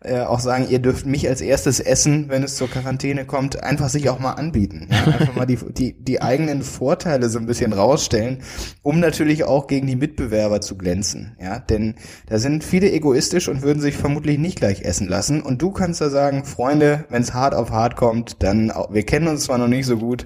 Äh, 0.00 0.20
auch 0.20 0.38
sagen, 0.38 0.66
ihr 0.68 0.78
dürft 0.78 1.06
mich 1.06 1.28
als 1.28 1.40
erstes 1.40 1.80
essen, 1.80 2.28
wenn 2.28 2.44
es 2.44 2.54
zur 2.54 2.70
Quarantäne 2.70 3.24
kommt, 3.24 3.64
einfach 3.64 3.88
sich 3.88 4.08
auch 4.10 4.20
mal 4.20 4.34
anbieten. 4.34 4.88
Ja? 4.92 5.12
Einfach 5.12 5.34
mal 5.34 5.46
die, 5.46 5.56
die, 5.72 5.94
die 5.94 6.22
eigenen 6.22 6.62
Vorteile 6.62 7.28
so 7.28 7.40
ein 7.40 7.46
bisschen 7.46 7.72
rausstellen, 7.72 8.42
um 8.82 9.00
natürlich 9.00 9.42
auch 9.42 9.66
gegen 9.66 9.88
die 9.88 9.96
Mitbewerber 9.96 10.60
zu 10.60 10.76
glänzen. 10.76 11.36
Ja, 11.40 11.58
denn 11.58 11.96
da 12.26 12.38
sind 12.38 12.62
viele 12.62 12.92
egoistisch 12.92 13.48
und 13.48 13.62
würden 13.62 13.80
sich 13.80 13.96
vermutlich 13.96 14.17
nicht 14.20 14.58
gleich 14.58 14.82
essen 14.82 15.08
lassen. 15.08 15.42
Und 15.42 15.62
du 15.62 15.70
kannst 15.70 16.00
da 16.00 16.10
sagen, 16.10 16.44
Freunde, 16.44 17.04
wenn 17.08 17.22
es 17.22 17.34
hart 17.34 17.54
auf 17.54 17.70
hart 17.70 17.96
kommt, 17.96 18.42
dann, 18.42 18.72
wir 18.90 19.04
kennen 19.04 19.28
uns 19.28 19.44
zwar 19.44 19.58
noch 19.58 19.68
nicht 19.68 19.86
so 19.86 19.96
gut, 19.96 20.24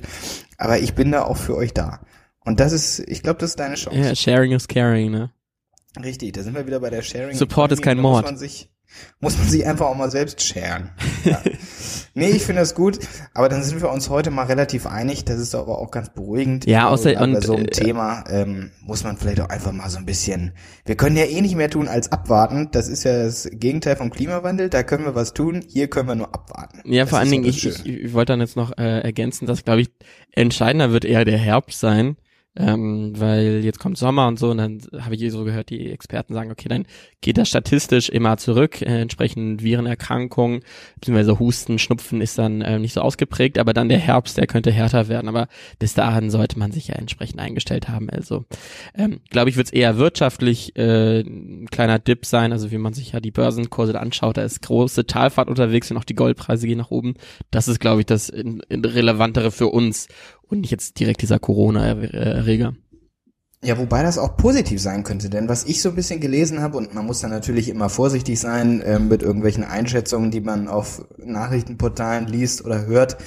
aber 0.58 0.78
ich 0.78 0.94
bin 0.94 1.12
da 1.12 1.24
auch 1.24 1.36
für 1.36 1.56
euch 1.56 1.74
da. 1.74 2.00
Und 2.44 2.58
das 2.60 2.72
ist, 2.72 2.98
ich 3.00 3.22
glaube, 3.22 3.38
das 3.38 3.50
ist 3.50 3.60
deine 3.60 3.76
Chance. 3.76 3.98
Ja, 3.98 4.14
sharing 4.14 4.52
is 4.52 4.66
caring, 4.66 5.10
ne? 5.10 5.30
Richtig, 6.02 6.32
da 6.32 6.42
sind 6.42 6.54
wir 6.54 6.66
wieder 6.66 6.80
bei 6.80 6.90
der 6.90 7.02
Sharing. 7.02 7.36
Support 7.36 7.72
ist 7.72 7.82
kein 7.82 7.98
Da 7.98 8.02
Mord. 8.02 8.22
Muss 8.22 8.30
man 8.30 8.38
sich, 8.38 8.70
muss 9.20 9.38
man 9.38 9.48
sich 9.48 9.66
einfach 9.66 9.86
auch 9.86 9.96
mal 9.96 10.10
selbst 10.10 10.42
sharen. 10.42 10.90
Ja. 11.24 11.40
nee, 12.14 12.30
ich 12.30 12.42
finde 12.42 12.60
das 12.60 12.74
gut, 12.74 12.98
aber 13.34 13.48
dann 13.48 13.62
sind 13.62 13.80
wir 13.80 13.90
uns 13.90 14.08
heute 14.10 14.30
mal 14.30 14.46
relativ 14.46 14.86
einig. 14.86 15.24
Das 15.24 15.38
ist 15.38 15.54
aber 15.54 15.78
auch 15.78 15.90
ganz 15.90 16.10
beruhigend. 16.12 16.66
Ja, 16.66 16.88
glaube, 16.88 16.94
außer- 16.96 17.14
bei 17.14 17.24
und, 17.24 17.42
so 17.44 17.54
einem 17.54 17.66
äh, 17.66 17.70
Thema 17.70 18.24
ähm, 18.28 18.70
muss 18.82 19.04
man 19.04 19.16
vielleicht 19.16 19.40
auch 19.40 19.48
einfach 19.48 19.72
mal 19.72 19.88
so 19.90 19.98
ein 19.98 20.06
bisschen. 20.06 20.52
Wir 20.84 20.96
können 20.96 21.16
ja 21.16 21.24
eh 21.24 21.40
nicht 21.40 21.54
mehr 21.56 21.70
tun 21.70 21.88
als 21.88 22.10
abwarten. 22.12 22.68
Das 22.72 22.88
ist 22.88 23.04
ja 23.04 23.24
das 23.24 23.48
Gegenteil 23.52 23.96
vom 23.96 24.10
Klimawandel. 24.10 24.68
Da 24.68 24.82
können 24.82 25.04
wir 25.04 25.14
was 25.14 25.34
tun. 25.34 25.64
Hier 25.68 25.88
können 25.88 26.08
wir 26.08 26.14
nur 26.14 26.34
abwarten. 26.34 26.80
Ja, 26.84 27.02
Das 27.04 27.10
vor 27.10 27.18
allen 27.18 27.30
Dingen, 27.30 27.44
ich, 27.44 27.66
ich, 27.66 27.86
ich 27.86 28.12
wollte 28.12 28.32
dann 28.32 28.40
jetzt 28.40 28.56
noch 28.56 28.76
äh, 28.76 29.00
ergänzen, 29.00 29.46
dass, 29.46 29.64
glaube 29.64 29.82
ich, 29.82 29.90
entscheidender 30.32 30.92
wird 30.92 31.04
eher 31.04 31.24
der 31.24 31.38
Herbst 31.38 31.80
sein, 31.80 32.16
ähm, 32.56 33.12
weil 33.16 33.64
jetzt 33.64 33.78
kommt 33.78 33.96
Sommer 33.96 34.26
und 34.26 34.38
so 34.38 34.50
und 34.50 34.58
dann 34.58 34.80
habe 35.00 35.14
ich 35.14 35.32
so 35.32 35.44
gehört, 35.44 35.70
die 35.70 35.90
Experten 35.90 36.34
sagen, 36.34 36.50
okay, 36.50 36.68
dann 36.68 36.86
geht 37.22 37.38
das 37.38 37.48
statistisch 37.48 38.10
immer 38.10 38.36
zurück, 38.36 38.82
äh, 38.82 39.00
entsprechend 39.00 39.62
Virenerkrankungen, 39.62 40.60
beziehungsweise 40.96 41.38
Husten, 41.38 41.78
Schnupfen 41.78 42.20
ist 42.20 42.36
dann 42.36 42.60
äh, 42.60 42.78
nicht 42.78 42.92
so 42.92 43.00
ausgeprägt, 43.00 43.58
aber 43.58 43.72
dann 43.72 43.88
der 43.88 43.98
Herbst, 43.98 44.36
der 44.36 44.46
könnte 44.46 44.70
härter 44.70 45.08
werden, 45.08 45.28
aber 45.28 45.48
bis 45.78 45.94
dahin 45.94 46.30
sollte 46.30 46.58
man 46.58 46.72
sich 46.72 46.88
ja 46.88 46.96
entsprechend 46.96 47.40
eingestellt 47.40 47.88
haben, 47.88 48.10
also 48.10 48.44
ähm, 48.94 49.20
glaube 49.30 49.48
ich, 49.48 49.56
wird 49.56 49.68
es 49.68 49.72
eher 49.72 49.96
wirtschaftlich 49.96 50.76
äh, 50.76 51.20
ein 51.20 51.68
kleiner 51.70 51.98
Dip 51.98 52.26
sein, 52.26 52.52
also 52.52 52.70
wie 52.70 52.78
man 52.78 52.92
sich 52.92 53.12
ja 53.12 53.20
die 53.20 53.30
Börsenkurse 53.30 53.98
anschaut, 53.98 54.36
da 54.36 54.42
ist 54.42 54.60
große 54.60 55.06
Talfahrt 55.06 55.48
unterwegs 55.48 55.90
und 55.90 55.96
auch 55.96 56.04
die 56.04 56.16
Goldpreise 56.16 56.66
gehen 56.66 56.78
nach 56.78 56.90
oben, 56.90 57.14
das 57.50 57.68
ist, 57.68 57.78
glaube 57.78 58.00
ich, 58.00 58.06
das 58.06 58.28
in, 58.28 58.60
in 58.68 58.84
relevantere 58.84 59.52
für 59.52 59.68
uns 59.68 60.08
und 60.42 60.60
nicht 60.60 60.70
jetzt 60.70 60.98
direkt 60.98 61.22
dieser 61.22 61.38
Corona-Erreger. 61.38 62.74
Ja, 63.64 63.78
wobei 63.78 64.02
das 64.02 64.18
auch 64.18 64.36
positiv 64.36 64.82
sein 64.82 65.04
könnte, 65.04 65.30
denn 65.30 65.48
was 65.48 65.62
ich 65.62 65.82
so 65.82 65.90
ein 65.90 65.94
bisschen 65.94 66.18
gelesen 66.18 66.60
habe, 66.60 66.76
und 66.76 66.94
man 66.94 67.06
muss 67.06 67.20
da 67.20 67.28
natürlich 67.28 67.68
immer 67.68 67.88
vorsichtig 67.88 68.40
sein 68.40 68.80
äh, 68.80 68.98
mit 68.98 69.22
irgendwelchen 69.22 69.62
Einschätzungen, 69.62 70.32
die 70.32 70.40
man 70.40 70.66
auf 70.66 71.04
Nachrichtenportalen 71.16 72.26
liest 72.26 72.64
oder 72.64 72.86
hört, 72.86 73.18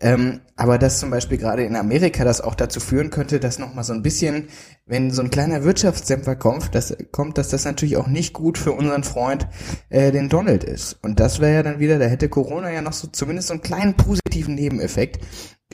ähm, 0.00 0.40
aber 0.56 0.78
dass 0.78 0.98
zum 0.98 1.10
Beispiel 1.10 1.38
gerade 1.38 1.62
in 1.62 1.76
Amerika 1.76 2.24
das 2.24 2.40
auch 2.40 2.56
dazu 2.56 2.80
führen 2.80 3.10
könnte, 3.10 3.38
dass 3.38 3.60
nochmal 3.60 3.84
so 3.84 3.92
ein 3.92 4.02
bisschen, 4.02 4.48
wenn 4.84 5.12
so 5.12 5.22
ein 5.22 5.30
kleiner 5.30 5.62
Wirtschaftsdämpfer 5.62 6.34
kommt, 6.34 6.74
dass, 6.74 6.96
kommt, 7.12 7.38
dass 7.38 7.50
das 7.50 7.64
natürlich 7.64 7.96
auch 7.96 8.08
nicht 8.08 8.32
gut 8.32 8.58
für 8.58 8.72
unseren 8.72 9.04
Freund, 9.04 9.46
äh, 9.90 10.10
den 10.10 10.28
Donald 10.28 10.64
ist. 10.64 10.98
Und 11.02 11.20
das 11.20 11.38
wäre 11.38 11.54
ja 11.54 11.62
dann 11.62 11.78
wieder, 11.78 12.00
da 12.00 12.06
hätte 12.06 12.28
Corona 12.28 12.72
ja 12.72 12.82
noch 12.82 12.94
so 12.94 13.06
zumindest 13.06 13.46
so 13.46 13.54
einen 13.54 13.62
kleinen 13.62 13.94
positiven 13.94 14.56
Nebeneffekt, 14.56 15.24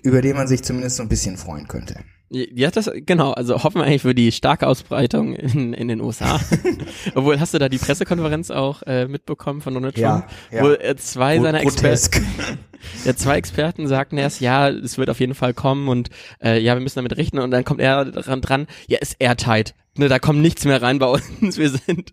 über 0.02 0.20
den 0.20 0.36
man 0.36 0.46
sich 0.46 0.62
zumindest 0.62 0.96
so 0.96 1.02
ein 1.02 1.08
bisschen 1.08 1.38
freuen 1.38 1.68
könnte. 1.68 2.00
Ja, 2.32 2.70
das, 2.70 2.88
genau, 2.94 3.32
also 3.32 3.64
hoffen 3.64 3.80
wir 3.80 3.86
eigentlich 3.86 4.02
für 4.02 4.14
die 4.14 4.30
starke 4.30 4.68
Ausbreitung 4.68 5.34
in, 5.34 5.72
in 5.72 5.88
den 5.88 6.00
USA. 6.00 6.40
Obwohl, 7.16 7.40
hast 7.40 7.54
du 7.54 7.58
da 7.58 7.68
die 7.68 7.78
Pressekonferenz 7.78 8.52
auch 8.52 8.82
äh, 8.82 9.08
mitbekommen 9.08 9.60
von 9.60 9.74
Donald 9.74 9.96
Trump? 9.96 10.26
Ja, 10.52 10.56
ja. 10.58 10.62
Wo 10.62 10.70
äh, 10.70 10.94
zwei 10.94 11.40
seiner 11.40 11.60
Experten, 11.60 12.24
ja, 13.04 13.16
zwei 13.16 13.36
Experten 13.36 13.88
sagten 13.88 14.16
erst, 14.16 14.40
ja, 14.40 14.68
es 14.68 14.96
wird 14.96 15.10
auf 15.10 15.18
jeden 15.18 15.34
Fall 15.34 15.54
kommen 15.54 15.88
und 15.88 16.10
äh, 16.40 16.60
ja, 16.60 16.74
wir 16.74 16.80
müssen 16.80 17.00
damit 17.00 17.16
rechnen 17.16 17.42
und 17.42 17.50
dann 17.50 17.64
kommt 17.64 17.80
er 17.80 18.04
dran, 18.04 18.40
dran 18.40 18.66
ja, 18.86 18.98
ist 18.98 19.16
airtight. 19.18 19.74
Ne, 19.98 20.08
da 20.08 20.20
kommt 20.20 20.38
nichts 20.38 20.64
mehr 20.64 20.80
rein 20.80 21.00
bei 21.00 21.06
uns, 21.06 21.58
wir 21.58 21.68
sind 21.68 22.12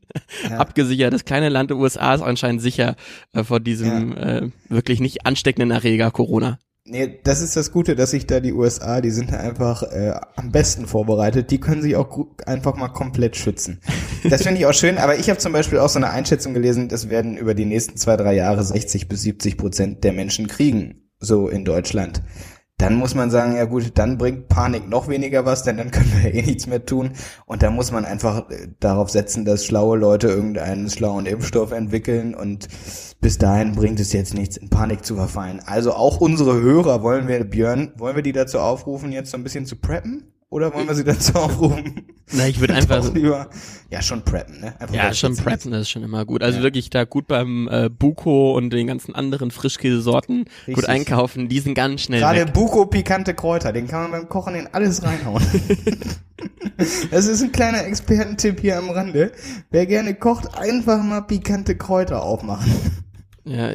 ja. 0.49 0.57
abgesichert. 0.57 1.13
Das 1.13 1.25
kleine 1.25 1.49
Land 1.49 1.69
der 1.69 1.77
USA 1.77 2.15
ist 2.15 2.23
anscheinend 2.23 2.63
sicher 2.63 2.95
äh, 3.33 3.43
vor 3.43 3.59
diesem 3.59 4.13
ja. 4.13 4.37
äh, 4.37 4.49
wirklich 4.67 4.99
nicht 4.99 5.27
ansteckenden 5.27 5.69
Erreger 5.69 6.09
Corona. 6.09 6.57
Nee, 6.89 7.19
das 7.21 7.41
ist 7.41 7.57
das 7.57 7.73
Gute, 7.73 7.95
dass 7.95 8.11
sich 8.11 8.27
da 8.27 8.39
die 8.39 8.53
USA, 8.53 9.01
die 9.01 9.11
sind 9.11 9.33
einfach 9.33 9.83
äh, 9.83 10.13
am 10.37 10.53
besten 10.53 10.87
vorbereitet. 10.87 11.51
Die 11.51 11.59
können 11.59 11.81
sich 11.81 11.97
auch 11.97 12.17
einfach 12.45 12.77
mal 12.77 12.87
komplett 12.87 13.35
schützen. 13.35 13.81
Das 14.23 14.43
finde 14.43 14.59
ich 14.59 14.65
auch 14.65 14.73
schön, 14.73 14.97
aber 14.97 15.17
ich 15.17 15.29
habe 15.29 15.37
zum 15.37 15.51
Beispiel 15.51 15.79
auch 15.79 15.89
so 15.89 15.99
eine 15.99 16.11
Einschätzung 16.11 16.53
gelesen, 16.53 16.87
das 16.87 17.09
werden 17.09 17.35
über 17.35 17.53
die 17.53 17.65
nächsten 17.65 17.97
zwei, 17.97 18.15
drei 18.15 18.33
Jahre 18.35 18.63
60 18.63 19.09
bis 19.09 19.21
70 19.21 19.57
Prozent 19.57 20.03
der 20.05 20.13
Menschen 20.13 20.47
kriegen, 20.47 21.09
so 21.19 21.49
in 21.49 21.65
Deutschland 21.65 22.21
dann 22.77 22.95
muss 22.95 23.15
man 23.15 23.31
sagen, 23.31 23.55
ja 23.55 23.65
gut, 23.65 23.97
dann 23.97 24.19
bringt 24.19 24.49
Panik 24.49 24.87
noch 24.87 25.07
weniger 25.07 25.45
was, 25.45 25.63
denn 25.63 25.77
dann 25.77 25.89
können 25.91 26.13
wir 26.21 26.33
eh 26.33 26.43
nichts 26.43 26.67
mehr 26.67 26.85
tun. 26.85 27.11
Und 27.45 27.63
da 27.63 27.71
muss 27.71 27.91
man 27.91 28.05
einfach 28.05 28.49
äh, 28.51 28.67
darauf 28.79 29.09
setzen, 29.09 29.45
dass 29.45 29.65
schlaue 29.65 29.97
Leute 29.97 30.27
irgendeinen 30.27 30.89
schlauen 30.89 31.25
Impfstoff 31.25 31.71
entwickeln 31.71 32.35
und 32.35 32.67
bis 33.19 33.39
dahin 33.39 33.73
bringt 33.73 33.99
es 33.99 34.13
jetzt 34.13 34.35
nichts, 34.35 34.57
in 34.57 34.69
Panik 34.69 35.03
zu 35.03 35.15
verfallen. 35.15 35.59
Also 35.65 35.93
auch 35.93 36.21
unsere 36.21 36.61
Hörer 36.61 37.01
wollen 37.01 37.27
wir, 37.27 37.43
Björn, 37.43 37.93
wollen 37.97 38.15
wir 38.15 38.23
die 38.23 38.31
dazu 38.31 38.59
aufrufen, 38.59 39.11
jetzt 39.11 39.31
so 39.31 39.37
ein 39.37 39.43
bisschen 39.43 39.65
zu 39.65 39.77
preppen? 39.77 40.31
Oder 40.49 40.73
wollen 40.73 40.87
wir 40.87 40.95
sie 40.95 41.03
dazu 41.03 41.33
aufrufen? 41.35 42.07
Na, 42.31 42.47
ich 42.47 42.59
würde 42.61 42.73
einfach 42.75 43.13
lieber, 43.13 43.49
ja, 43.89 44.01
schon 44.01 44.23
preppen, 44.23 44.61
ne? 44.61 44.79
Einfach 44.79 44.95
ja, 44.95 45.13
schon 45.13 45.35
preppen, 45.35 45.71
das 45.71 45.81
ist 45.81 45.89
schon 45.89 46.03
immer 46.03 46.25
gut. 46.25 46.41
Also 46.41 46.59
ja. 46.59 46.63
wirklich 46.63 46.89
da 46.89 47.03
gut 47.03 47.27
beim 47.27 47.67
äh, 47.69 47.89
Buko 47.89 48.55
und 48.55 48.71
den 48.71 48.87
ganzen 48.87 49.13
anderen 49.13 49.51
Frischkäsesorten 49.51 50.45
Richtig. 50.59 50.75
gut 50.75 50.85
einkaufen, 50.85 51.49
die 51.49 51.59
sind 51.59 51.73
ganz 51.73 52.03
schnell 52.03 52.21
Gerade 52.21 52.47
weg. 52.47 52.53
Buko 52.53 52.85
pikante 52.85 53.33
Kräuter, 53.33 53.73
den 53.73 53.87
kann 53.87 54.03
man 54.03 54.11
beim 54.11 54.29
Kochen 54.29 54.55
in 54.55 54.67
alles 54.67 55.03
reinhauen. 55.03 55.43
das 57.11 57.25
ist 57.25 57.41
ein 57.41 57.51
kleiner 57.51 57.85
Expertentipp 57.85 58.61
hier 58.61 58.77
am 58.77 58.89
Rande. 58.89 59.33
Wer 59.69 59.85
gerne 59.85 60.15
kocht, 60.15 60.57
einfach 60.57 61.03
mal 61.03 61.21
pikante 61.21 61.75
Kräuter 61.75 62.23
aufmachen. 62.23 62.71
Ja, 63.43 63.71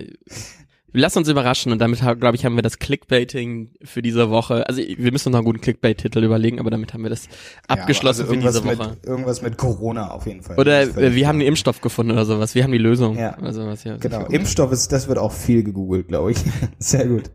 Lass 0.93 1.17
uns 1.17 1.29
überraschen 1.29 1.73
und 1.73 1.79
damit, 1.79 2.01
glaube 2.01 2.35
ich, 2.35 2.45
haben 2.45 2.55
wir 2.55 2.63
das 2.63 2.79
Clickbaiting 2.79 3.71
für 3.83 4.03
diese 4.03 4.31
Woche. 4.31 4.67
Also 4.69 4.83
wir 4.83 5.13
müssen 5.13 5.29
uns 5.29 5.33
noch 5.33 5.39
einen 5.39 5.47
guten 5.47 5.61
Clickbait-Titel 5.61 6.23
überlegen, 6.23 6.61
aber 6.61 6.71
damit 6.71 6.93
haben 6.93 7.03
wir 7.03 7.11
das 7.11 7.29
abgeschlossen 7.67 8.27
ja, 8.27 8.47
also 8.47 8.61
für 8.61 8.69
diese 8.69 8.79
Woche. 8.79 8.91
Mit, 8.91 9.07
irgendwas 9.07 9.43
mit 9.43 9.57
Corona 9.57 10.11
auf 10.11 10.27
jeden 10.27 10.43
Fall. 10.43 10.59
Oder 10.59 10.95
wir 11.15 11.27
haben 11.27 11.39
den 11.39 11.49
Impfstoff 11.49 11.81
gefunden 11.81 12.13
oder 12.13 12.27
sowas. 12.27 12.55
Wir 12.55 12.65
haben 12.65 12.73
die 12.73 12.79
Lösung. 12.79 13.17
Ja. 13.17 13.31
Also 13.39 13.67
was 13.67 13.85
ja 13.85 13.97
genau. 13.97 14.27
Impfstoff 14.27 14.71
ist, 14.73 14.93
das 14.93 15.09
wird 15.09 15.19
auch 15.19 15.33
viel 15.33 15.63
gegoogelt, 15.63 16.09
glaube 16.09 16.33
ich. 16.33 16.39
Sehr 16.79 17.07
gut. 17.07 17.31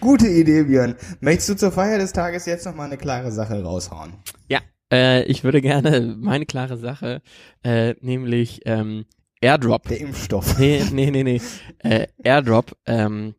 Gute 0.00 0.26
Idee, 0.26 0.64
Björn. 0.64 0.96
Möchtest 1.20 1.50
du 1.50 1.54
zur 1.56 1.72
Feier 1.72 1.98
des 1.98 2.12
Tages 2.12 2.46
jetzt 2.46 2.66
noch 2.66 2.74
mal 2.74 2.86
eine 2.86 2.96
klare 2.96 3.30
Sache 3.30 3.62
raushauen? 3.62 4.14
Ja. 4.48 4.58
Äh, 4.92 5.24
ich 5.24 5.42
würde 5.42 5.62
gerne 5.62 6.16
meine 6.18 6.44
klare 6.44 6.76
Sache, 6.76 7.22
äh, 7.62 7.94
nämlich 8.00 8.60
ähm, 8.66 9.06
Airdrop. 9.42 9.88
Der 9.88 10.00
Impfstoff. 10.00 10.58
Nee, 10.58 10.82
nee, 10.92 11.10
nee, 11.10 11.22
nee. 11.24 11.40
Äh, 11.78 12.06
Airdrop, 12.22 12.76
ähm, 12.86 13.34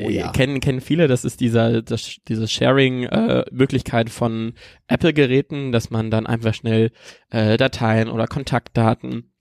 Oh 0.00 0.08
ja. 0.08 0.28
Äh, 0.28 0.32
kennen 0.32 0.60
kennen 0.60 0.80
viele, 0.80 1.06
das 1.06 1.24
ist 1.24 1.40
dieser 1.40 1.82
das, 1.82 2.16
diese 2.28 2.48
Sharing 2.48 3.04
äh, 3.04 3.44
Möglichkeit 3.50 4.10
von 4.10 4.54
Apple 4.86 5.12
Geräten, 5.12 5.72
dass 5.72 5.90
man 5.90 6.10
dann 6.10 6.26
einfach 6.26 6.54
schnell 6.54 6.92
äh, 7.30 7.56
Dateien 7.56 8.08
oder 8.08 8.26
Kontaktdaten 8.26 9.31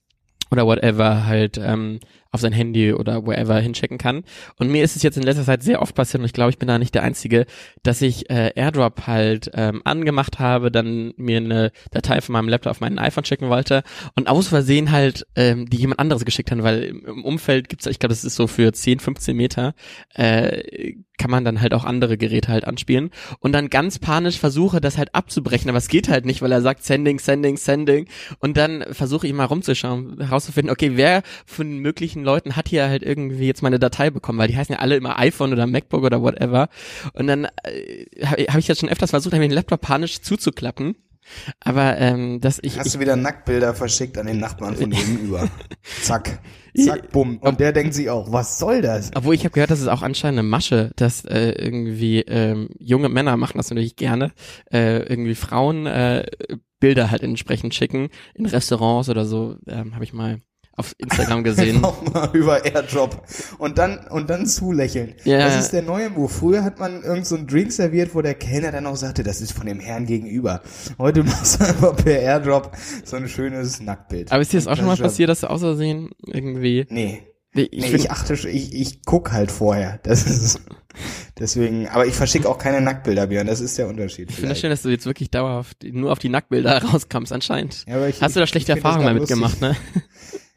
oder 0.51 0.65
whatever 0.65 1.25
halt 1.25 1.57
ähm, 1.57 1.99
auf 2.31 2.41
sein 2.41 2.53
Handy 2.53 2.93
oder 2.93 3.25
wherever 3.25 3.59
hinchecken 3.59 3.97
kann. 3.97 4.23
Und 4.57 4.69
mir 4.69 4.83
ist 4.83 4.95
es 4.95 5.03
jetzt 5.03 5.17
in 5.17 5.23
letzter 5.23 5.43
Zeit 5.43 5.63
sehr 5.63 5.81
oft 5.81 5.95
passiert 5.95 6.19
und 6.19 6.25
ich 6.25 6.33
glaube, 6.33 6.49
ich 6.49 6.57
bin 6.57 6.67
da 6.67 6.77
nicht 6.77 6.95
der 6.95 7.03
Einzige, 7.03 7.45
dass 7.83 8.01
ich 8.01 8.29
äh, 8.29 8.51
AirDrop 8.55 9.07
halt 9.07 9.51
ähm, 9.53 9.81
angemacht 9.83 10.39
habe, 10.39 10.71
dann 10.71 11.13
mir 11.17 11.37
eine 11.37 11.71
Datei 11.91 12.21
von 12.21 12.33
meinem 12.33 12.47
Laptop 12.47 12.71
auf 12.71 12.79
meinen 12.79 12.99
iPhone 12.99 13.23
checken 13.23 13.49
wollte 13.49 13.83
und 14.15 14.29
aus 14.29 14.47
Versehen 14.47 14.91
halt 14.91 15.25
ähm, 15.35 15.69
die 15.69 15.77
jemand 15.77 15.99
anderes 15.99 16.25
geschickt 16.25 16.51
hat, 16.51 16.63
weil 16.63 16.83
im 16.83 17.25
Umfeld 17.25 17.67
gibt's, 17.67 17.85
ich 17.85 17.99
glaube, 17.99 18.11
das 18.11 18.23
ist 18.23 18.35
so 18.35 18.47
für 18.47 18.71
10, 18.71 18.99
15 18.99 19.35
Meter, 19.35 19.73
äh, 20.13 20.93
kann 21.21 21.29
man 21.29 21.45
dann 21.45 21.61
halt 21.61 21.75
auch 21.75 21.83
andere 21.83 22.17
Geräte 22.17 22.51
halt 22.51 22.65
anspielen 22.65 23.11
und 23.41 23.51
dann 23.51 23.69
ganz 23.69 23.99
panisch 23.99 24.39
versuche, 24.39 24.81
das 24.81 24.97
halt 24.97 25.13
abzubrechen, 25.13 25.69
aber 25.69 25.77
es 25.77 25.87
geht 25.87 26.09
halt 26.09 26.25
nicht, 26.25 26.41
weil 26.41 26.51
er 26.51 26.63
sagt 26.63 26.83
Sending, 26.83 27.19
Sending, 27.19 27.57
Sending 27.57 28.07
und 28.39 28.57
dann 28.57 28.83
versuche 28.91 29.27
ich 29.27 29.33
mal 29.33 29.45
rumzuschauen, 29.45 30.19
herauszufinden, 30.19 30.71
okay, 30.71 30.93
wer 30.95 31.21
von 31.45 31.77
möglichen 31.77 32.23
Leuten 32.23 32.55
hat 32.55 32.69
hier 32.69 32.87
halt 32.87 33.03
irgendwie 33.03 33.45
jetzt 33.45 33.61
meine 33.61 33.77
Datei 33.77 34.09
bekommen, 34.09 34.39
weil 34.39 34.47
die 34.47 34.57
heißen 34.57 34.73
ja 34.73 34.79
alle 34.79 34.95
immer 34.95 35.19
iPhone 35.19 35.53
oder 35.53 35.67
MacBook 35.67 36.03
oder 36.03 36.23
whatever 36.23 36.69
und 37.13 37.27
dann 37.27 37.45
äh, 37.65 38.25
habe 38.25 38.41
hab 38.45 38.57
ich 38.57 38.67
jetzt 38.67 38.79
schon 38.79 38.89
öfters 38.89 39.11
versucht, 39.11 39.33
den 39.33 39.51
Laptop 39.51 39.81
panisch 39.81 40.21
zuzuklappen 40.21 40.95
aber 41.59 41.97
ähm, 41.97 42.41
dass 42.41 42.59
ich. 42.61 42.77
Hast 42.77 42.87
ich, 42.87 42.93
du 42.93 42.99
wieder 42.99 43.15
Nacktbilder 43.15 43.73
verschickt 43.73 44.17
an 44.17 44.27
den 44.27 44.39
Nachbarn 44.39 44.75
von 44.75 44.89
gegenüber? 44.91 45.49
Zack. 46.01 46.39
Zack, 46.75 47.11
bumm. 47.11 47.37
Und 47.39 47.59
der 47.59 47.73
denkt 47.73 47.93
sich 47.93 48.09
auch, 48.09 48.31
was 48.31 48.57
soll 48.57 48.81
das? 48.81 49.11
Obwohl 49.15 49.35
ich 49.35 49.43
habe 49.43 49.51
gehört, 49.51 49.71
das 49.71 49.81
ist 49.81 49.87
auch 49.87 50.01
anscheinend 50.01 50.39
eine 50.39 50.47
Masche, 50.47 50.91
dass 50.95 51.25
äh, 51.25 51.51
irgendwie 51.51 52.21
ähm, 52.21 52.69
junge 52.79 53.09
Männer 53.09 53.35
machen 53.35 53.57
das 53.57 53.69
natürlich 53.69 53.97
gerne, 53.97 54.31
äh, 54.71 54.99
irgendwie 54.99 55.35
Frauen 55.35 55.85
äh, 55.85 56.25
Bilder 56.79 57.11
halt 57.11 57.23
entsprechend 57.23 57.75
schicken 57.75 58.09
in 58.33 58.45
Restaurants 58.45 59.09
oder 59.09 59.25
so, 59.25 59.57
ähm, 59.67 59.93
habe 59.95 60.03
ich 60.03 60.13
mal 60.13 60.39
auf 60.81 60.95
Instagram 60.97 61.43
gesehen. 61.43 61.81
Mal 62.13 62.29
über 62.33 62.65
Airdrop 62.65 63.23
und 63.57 63.77
dann 63.77 63.99
und 64.09 64.29
dann 64.29 64.45
zulächeln. 64.45 65.15
Ja. 65.23 65.39
Das 65.39 65.57
ist 65.59 65.71
der 65.71 65.83
neue 65.83 66.09
Move. 66.09 66.29
Früher 66.29 66.63
hat 66.63 66.79
man 66.79 67.03
irgend 67.03 67.25
so 67.25 67.35
einen 67.35 67.47
Drink 67.47 67.71
serviert, 67.71 68.13
wo 68.15 68.21
der 68.21 68.33
Kellner 68.33 68.71
dann 68.71 68.85
auch 68.87 68.95
sagte, 68.95 69.23
das 69.23 69.41
ist 69.41 69.53
von 69.53 69.67
dem 69.67 69.79
Herrn 69.79 70.05
gegenüber. 70.05 70.61
Heute 70.97 71.23
machst 71.23 71.59
du 71.59 71.65
einfach 71.65 71.95
per 71.95 72.19
Airdrop 72.19 72.71
so 73.03 73.15
ein 73.15 73.27
schönes 73.27 73.79
Nacktbild. 73.79 74.31
Aber 74.31 74.41
ist 74.41 74.51
dir 74.51 74.57
das 74.57 74.67
auch 74.67 74.75
schon 74.75 74.87
mal 74.87 74.97
passiert, 74.97 75.29
dass 75.29 75.41
du 75.41 75.49
außersehen 75.49 76.09
irgendwie 76.25 76.85
Nee. 76.89 77.21
Ich, 77.53 77.69
nee, 77.71 77.95
ich 77.95 78.11
achte, 78.11 78.33
ich, 78.33 78.73
ich 78.73 79.03
guck 79.03 79.33
halt 79.33 79.51
vorher. 79.51 79.99
Das 80.03 80.25
ist 80.25 80.61
deswegen, 81.39 81.87
aber 81.87 82.05
ich 82.05 82.13
verschicke 82.13 82.47
auch 82.47 82.57
keine 82.57 82.79
Nacktbilder, 82.79 83.27
Björn. 83.27 83.47
Das 83.47 83.59
ist 83.59 83.77
der 83.77 83.87
Unterschied. 83.87 84.29
Ich 84.29 84.37
finde 84.37 84.53
es 84.53 84.59
schön, 84.59 84.69
dass 84.69 84.83
du 84.83 84.89
jetzt 84.89 85.05
wirklich 85.05 85.31
dauerhaft 85.31 85.83
nur 85.83 86.11
auf 86.11 86.19
die 86.19 86.29
Nacktbilder 86.29 86.81
rauskommst 86.83 87.33
anscheinend. 87.33 87.85
Ja, 87.87 88.05
ich, 88.07 88.21
Hast 88.21 88.35
du 88.35 88.39
da 88.39 88.47
schlechte 88.47 88.71
Erfahrungen 88.71 89.05
damit 89.05 89.27
gemacht, 89.27 89.59
ne? 89.59 89.75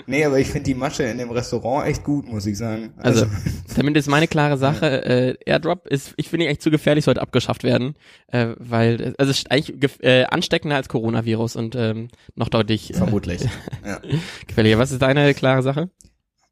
Nee, 0.07 0.25
aber 0.25 0.39
ich 0.39 0.49
finde 0.49 0.65
die 0.65 0.75
Masche 0.75 1.05
in 1.05 1.19
dem 1.19 1.31
Restaurant 1.31 1.87
echt 1.87 2.05
gut, 2.05 2.29
muss 2.31 2.47
ich 2.47 2.59
sagen. 2.59 2.93
Also, 2.97 3.25
also 3.25 3.37
damit 3.77 3.97
ist 3.97 4.09
meine 4.09 4.29
klare 4.29 4.59
Sache, 4.59 5.05
äh, 5.05 5.37
Airdrop 5.47 5.87
ist, 5.87 6.15
ich 6.17 6.29
finde 6.29 6.47
echt 6.47 6.63
zu 6.63 6.71
gefährlich, 6.71 7.05
sollte 7.05 7.23
abgeschafft 7.23 7.65
werden, 7.65 7.95
äh, 8.29 8.49
weil, 8.59 9.15
also 9.19 9.31
es 9.31 9.39
ist 9.39 9.51
eigentlich 9.51 10.03
äh, 10.03 10.25
ansteckender 10.25 10.77
als 10.77 10.89
Coronavirus 10.89 11.57
und 11.57 11.75
ähm, 11.75 12.09
noch 12.35 12.49
deutlich. 12.49 12.91
Äh, 12.91 12.95
Vermutlich. 12.95 13.43
ja. 13.85 14.01
Gefährlicher. 14.47 14.79
Was 14.79 14.93
ist 14.93 15.03
deine 15.03 15.33
klare 15.35 15.63
Sache? 15.63 15.91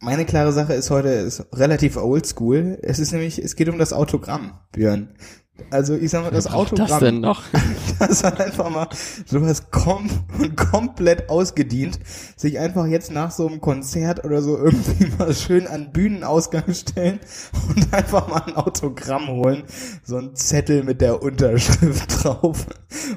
Meine 0.01 0.25
klare 0.25 0.53
Sache 0.53 0.73
ist 0.73 0.91
heute 0.91 1.11
ist 1.11 1.47
relativ 1.53 1.97
oldschool. 1.97 2.79
Es 2.83 2.99
ist 2.99 3.13
nämlich, 3.13 3.39
es 3.39 3.55
geht 3.55 3.69
um 3.69 3.79
das 3.79 3.93
Autogramm, 3.93 4.59
Björn. 4.73 5.15
Also 5.71 5.95
ich 5.95 6.11
sag 6.11 6.25
mal, 6.25 6.31
das 6.31 6.47
Autogramm. 6.47 6.89
das 6.89 6.99
denn 6.99 7.21
noch? 7.21 7.43
Das 7.99 8.25
hat 8.25 8.41
einfach 8.41 8.69
mal 8.69 8.89
sowas 9.27 9.71
kom 9.71 10.11
komplett 10.57 11.31
ausgedient, 11.31 12.01
sich 12.37 12.59
einfach 12.59 12.87
jetzt 12.87 13.13
nach 13.13 13.31
so 13.31 13.47
einem 13.47 13.61
Konzert 13.61 14.25
oder 14.25 14.43
so 14.43 14.59
irgendwie 14.59 15.07
mal 15.19 15.33
schön 15.33 15.69
an 15.69 15.93
Bühnenausgang 15.93 16.75
stellen 16.75 17.21
und 17.69 17.95
einfach 17.95 18.27
mal 18.27 18.43
ein 18.47 18.57
Autogramm 18.57 19.29
holen. 19.29 19.63
So 20.03 20.17
ein 20.17 20.35
Zettel 20.35 20.83
mit 20.83 21.01
der 21.01 21.23
Unterschrift 21.23 22.25
drauf, 22.25 22.67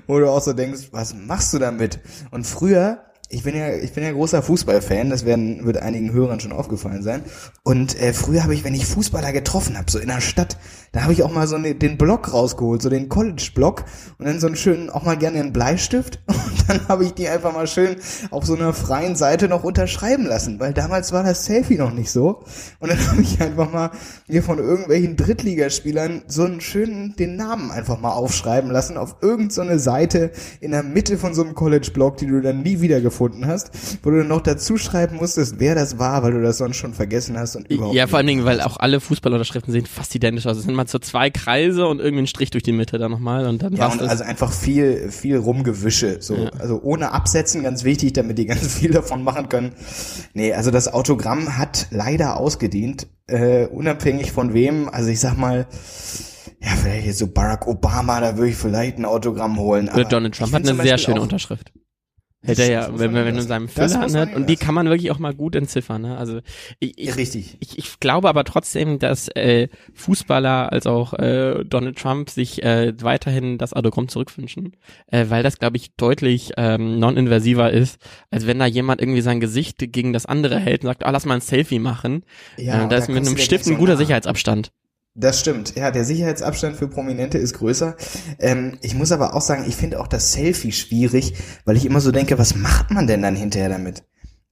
wo 0.06 0.20
du 0.20 0.30
auch 0.30 0.42
so 0.42 0.54
denkst, 0.54 0.90
was 0.92 1.16
machst 1.16 1.54
du 1.54 1.60
damit? 1.60 2.00
Und 2.30 2.46
früher 2.46 3.00
ich 3.30 3.44
bin 3.44 3.56
ja, 3.56 3.74
ich 3.74 3.92
bin 3.94 4.04
ja 4.04 4.12
großer 4.12 4.44
Fußballfan, 4.44 5.10
das 5.10 5.26
werden, 5.26 5.66
wird 5.66 5.78
einigen 5.78 6.14
Hörern 6.14 6.40
schon 6.40 6.52
aufgefallen 6.52 7.02
sein. 7.02 7.24
Und 7.64 8.00
äh, 8.00 8.14
früher 8.14 8.44
habe 8.44 8.54
ich, 8.54 8.64
wenn 8.64 8.76
ich 8.76 8.86
Fußballer 8.86 9.34
getroffen 9.34 9.78
habe, 9.78 9.90
so 9.90 9.98
in 10.00 10.10
der 10.10 10.22
Stadt, 10.22 10.58
da 10.92 11.02
habe 11.02 11.12
ich 11.12 11.24
auch 11.24 11.32
mal 11.34 11.48
so 11.48 11.58
ne, 11.58 11.76
den 11.76 11.98
Block 11.98 12.32
rausgeholt, 12.32 12.82
so 12.82 12.90
den 12.90 13.10
College-Block 13.10 13.84
und 14.18 14.26
dann 14.26 14.40
so 14.40 14.48
einen 14.48 14.56
schönen, 14.56 14.90
auch 14.90 15.04
mal 15.04 15.18
gerne 15.18 15.40
einen 15.40 15.52
Bleistift 15.52 16.20
und 16.28 16.70
dann 16.70 16.88
habe 16.88 17.04
ich 17.04 17.14
die 17.14 17.28
einfach 17.28 17.54
mal 17.54 17.68
schön 17.68 17.98
auf 18.32 18.46
so 18.46 18.56
einer 18.56 18.74
freien 18.74 19.16
Seite 19.16 19.50
noch 19.50 19.64
unterschreiben 19.64 20.26
lassen, 20.26 20.60
weil 20.60 20.74
damals 20.74 21.12
war 21.12 21.24
das 21.24 21.46
Selfie 21.46 21.78
noch 21.78 21.92
nicht 21.92 22.12
so. 22.12 22.44
Und 22.80 22.92
dann 22.92 23.08
habe 23.12 23.22
ich 23.22 23.42
einfach 23.42 23.74
mal 23.74 23.92
hier 24.28 24.44
von 24.44 24.60
irgendwelchen 24.60 25.18
Drittligaspielern 25.18 26.22
so 26.28 26.44
einen 26.44 26.62
schönen, 26.62 27.16
den 27.18 27.36
Namen 27.36 27.72
einfach 27.72 28.00
mal 28.00 28.14
aufschreiben 28.14 28.72
lassen 28.72 28.98
auf 28.98 29.18
irgendeine 29.22 29.80
so 29.80 29.84
Seite 29.84 30.32
in 30.62 30.72
der 30.72 30.84
Mitte 30.84 31.18
von 31.18 31.34
so 31.34 31.44
einem 31.44 31.56
College-Block, 31.56 32.18
die 32.18 32.28
du 32.28 32.40
dann 32.40 32.62
nie 32.62 32.80
wieder 32.82 33.02
gefunden 33.02 33.16
hast, 33.48 33.72
wo 34.04 34.10
du 34.12 34.24
noch 34.24 34.42
dazu 34.42 34.78
schreiben 34.78 35.18
musstest, 35.18 35.56
wer 35.60 35.76
das 35.76 36.00
war, 36.00 36.24
weil 36.24 36.34
du 36.34 36.42
das 36.42 36.58
sonst 36.58 36.78
schon 36.78 36.94
vergessen 36.94 37.38
hast 37.38 37.56
und 37.56 37.70
überhaupt 37.70 37.96
Ja, 37.96 38.08
vor 38.08 38.18
allen 38.18 38.28
Dingen, 38.28 38.46
weil 38.46 38.62
auch 38.62 38.78
alle 38.78 39.00
Fußballunterschriften 39.00 39.72
sehen 39.72 39.86
fast 39.86 40.14
identisch 40.16 40.46
aus. 40.46 40.58
Es 40.58 40.64
sind 40.64 40.76
mal 40.76 40.88
so 40.88 41.00
zwei 41.00 41.30
Kreise 41.30 41.88
und 41.88 42.00
irgendwie 42.00 42.24
ein 42.24 42.28
Strich 42.28 42.52
durch 42.52 42.64
die 42.64 42.72
Mitte 42.72 42.98
dann 42.98 43.12
nochmal 43.12 43.48
und 43.48 43.64
dann 43.64 43.74
Ja, 43.76 43.88
und 43.88 44.02
das. 44.02 44.10
also 44.10 44.24
einfach 44.24 44.52
viel, 44.52 45.10
viel 45.10 45.38
Rumgewische, 45.38 46.18
so. 46.22 46.36
Ja. 46.36 46.50
Also 46.60 46.82
ohne 46.82 47.12
Absetzen, 47.12 47.64
ganz 47.64 47.84
wichtig, 47.84 48.14
damit 48.14 48.38
die 48.38 48.46
ganz 48.46 48.74
viel 48.76 48.92
davon 48.92 49.24
machen 49.24 49.50
können. 49.50 49.74
Nee, 50.34 50.54
also 50.54 50.72
das 50.72 50.94
Autogramm 50.94 51.58
hat 51.58 51.88
leider 51.92 52.38
ausgedient, 52.38 53.08
äh, 53.28 53.66
unabhängig 53.68 54.32
von 54.32 54.54
wem. 54.54 54.90
Also 54.90 55.10
ich 55.10 55.20
sag 55.20 55.38
mal, 55.38 55.68
ja, 56.62 56.70
vielleicht 56.82 57.06
jetzt 57.06 57.20
so 57.20 57.28
Barack 57.28 57.68
Obama, 57.68 58.20
da 58.20 58.38
würde 58.38 58.50
ich 58.50 58.56
vielleicht 58.56 58.98
ein 58.98 59.06
Autogramm 59.06 59.58
holen. 59.60 59.90
Oder 59.90 60.06
Donald 60.06 60.36
Trump 60.36 60.54
hat 60.54 60.68
eine 60.68 60.82
sehr 60.82 60.98
schöne 60.98 61.22
Unterschrift. 61.22 61.72
Hätte 62.46 62.64
er 62.64 62.70
ja, 62.70 63.00
wenn, 63.00 63.12
man 63.12 63.26
wenn 63.26 63.36
du 63.36 63.42
in 63.42 63.48
seinem 63.48 63.68
Füller, 63.68 63.98
man 63.98 64.30
ihm 64.30 64.36
Und 64.36 64.50
die 64.50 64.56
kann 64.56 64.76
man 64.76 64.88
wirklich 64.88 65.12
auch 65.12 65.20
mal 65.20 65.34
gut 65.34 65.56
entziffern, 65.56 66.02
ne? 66.02 66.18
Also 66.18 66.40
ich, 66.80 66.98
ich, 66.98 67.16
Richtig. 67.16 67.58
ich, 67.60 67.78
ich 67.78 68.00
glaube 68.00 68.30
aber 68.30 68.44
trotzdem, 68.44 69.00
dass 69.00 69.28
äh, 69.30 69.68
Fußballer 69.94 70.72
als 70.72 70.88
auch 70.88 71.14
äh, 71.14 71.64
Donald 71.66 71.98
Trump 71.98 72.30
sich 72.30 72.64
äh, 72.64 72.94
weiterhin 73.02 73.58
das 73.58 73.74
Autogramm 73.74 74.08
zurückwünschen, 74.08 74.76
äh, 75.08 75.26
weil 75.30 75.44
das, 75.44 75.60
glaube 75.60 75.78
ich, 75.78 75.96
deutlich 75.96 76.52
ähm, 76.58 77.00
non-invasiver 77.00 77.72
ist, 77.72 78.00
als 78.30 78.48
wenn 78.48 78.60
da 78.60 78.66
jemand 78.66 79.02
irgendwie 79.02 79.22
sein 79.22 79.40
Gesicht 79.40 79.78
gegen 79.80 80.14
das 80.14 80.26
andere 80.26 80.60
hält 80.60 80.84
und 80.84 80.88
sagt, 80.88 81.06
ah, 81.06 81.12
lass 81.12 81.26
mal 81.26 81.36
ein 81.36 81.42
Selfie 81.42 81.80
machen. 81.80 82.24
Ja, 82.58 82.80
äh, 82.80 82.84
und 82.84 82.92
da 82.92 82.98
ist 82.98 83.10
mit 83.10 83.26
einem 83.26 83.38
Stift 83.38 83.68
ein 83.68 83.78
guter 83.78 83.94
nah. 83.94 83.98
Sicherheitsabstand. 83.98 84.72
Das 85.17 85.39
stimmt. 85.39 85.75
Ja, 85.78 85.91
der 85.91 86.04
Sicherheitsabstand 86.04 86.75
für 86.75 86.89
Prominente 86.89 87.38
ist 87.38 87.54
größer. 87.54 87.95
Ähm, 88.38 88.78
ich 88.82 88.95
muss 88.95 89.13
aber 89.13 89.34
auch 89.34 89.41
sagen, 89.41 89.63
ich 89.65 89.78
finde 89.78 90.01
auch 90.01 90.08
das 90.08 90.34
Selfie 90.34 90.73
schwierig, 90.73 91.36
weil 91.63 91.78
ich 91.78 91.86
immer 91.86 92.01
so 92.01 92.12
denke, 92.12 92.38
was 92.38 92.56
macht 92.56 92.91
man 92.91 93.08
denn 93.08 93.21
dann 93.21 93.38
hinterher 93.38 93.69
damit? 93.69 94.04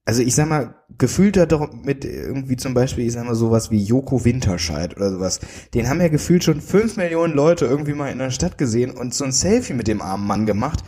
Also 0.06 0.22
ich 0.22 0.36
sag 0.36 0.48
mal, 0.48 0.76
gefühlt 0.98 1.36
hat 1.38 1.52
doch 1.52 1.74
mit 1.74 2.06
irgendwie 2.06 2.56
zum 2.56 2.74
Beispiel, 2.74 3.06
ich 3.06 3.12
sag 3.12 3.26
mal 3.26 3.36
sowas 3.36 3.72
wie 3.72 3.84
Joko 3.84 4.24
Winterscheid 4.24 4.96
oder 4.96 5.12
sowas. 5.12 5.42
Den 5.74 5.90
haben 5.90 6.00
ja 6.00 6.08
gefühlt 6.08 6.46
schon 6.46 6.62
fünf 6.62 6.96
Millionen 6.96 7.34
Leute 7.34 7.66
irgendwie 7.66 7.94
mal 7.94 8.12
in 8.12 8.20
der 8.20 8.32
Stadt 8.32 8.58
gesehen 8.58 8.92
und 8.92 9.14
so 9.14 9.26
ein 9.26 9.34
Selfie 9.34 9.74
mit 9.74 9.90
dem 9.90 10.02
armen 10.02 10.26
Mann 10.26 10.46
gemacht. 10.46 10.84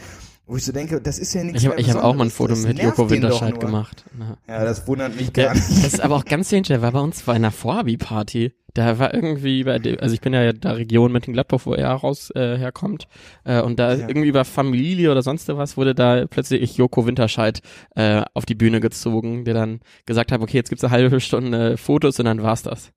Wo 0.48 0.58
ich 0.58 0.64
so 0.66 0.72
denke, 0.72 1.02
das 1.02 1.18
ist 1.18 1.34
ja 1.34 1.44
nichts 1.44 1.64
Ich 1.64 1.68
habe 1.68 1.80
ich 1.82 1.90
hab 1.90 2.04
auch 2.04 2.14
mal 2.16 2.26
ein. 2.26 2.30
Foto 2.30 2.56
mit 2.56 2.82
Joko 2.82 3.10
Winterscheid 3.10 3.60
gemacht. 3.60 4.06
Ja. 4.48 4.58
Ja, 4.60 4.64
das 4.64 4.88
wundert 4.88 5.16
mich 5.16 5.32
Der, 5.32 5.46
gar 5.46 5.54
nicht. 5.56 5.68
das 5.70 5.94
ist 5.94 6.00
aber 6.02 6.16
auch 6.18 6.26
ganz 6.26 6.48
strange, 6.48 6.64
der 6.64 6.82
war 6.84 6.92
bei 6.92 7.00
uns 7.00 7.24
bei 7.24 7.34
einer 7.34 7.52
Vorhabi-Party. 7.52 8.54
Da 8.76 9.00
war 9.00 9.14
irgendwie 9.14 9.64
bei 9.64 9.80
dem, 9.80 10.00
also 10.02 10.14
ich 10.14 10.22
bin 10.22 10.34
ja 10.34 10.52
der 10.52 10.78
Region 10.78 11.12
mit 11.12 11.26
dem 11.26 11.34
Gladbach, 11.34 11.62
wo 11.64 11.74
er 11.74 11.90
raus 11.92 12.30
äh, 12.36 12.58
herkommt. 12.58 13.08
Äh, 13.46 13.62
und 13.62 13.80
da 13.80 13.94
Ja. 13.96 14.08
irgendwie 14.08 14.28
über 14.28 14.44
Familie 14.46 15.12
oder 15.12 15.22
sonst 15.24 15.48
was 15.48 15.78
wurde 15.78 15.96
da 15.96 16.26
plötzlich 16.30 16.76
Joko 16.78 17.08
Winterscheid 17.08 17.62
äh, 17.96 18.22
auf 18.34 18.46
die 18.46 18.56
Bühne 18.56 18.82
gezogen, 18.82 19.46
der 19.46 19.54
dann 19.54 19.80
gesagt 20.06 20.32
hat, 20.32 20.42
okay, 20.42 20.58
jetzt 20.58 20.70
gibt's 20.70 20.84
eine 20.84 20.92
halbe 20.92 21.22
Stunde 21.22 21.78
Fotos 21.78 22.20
und 22.20 22.26
dann 22.26 22.44
war's 22.44 22.64
das. 22.64 22.92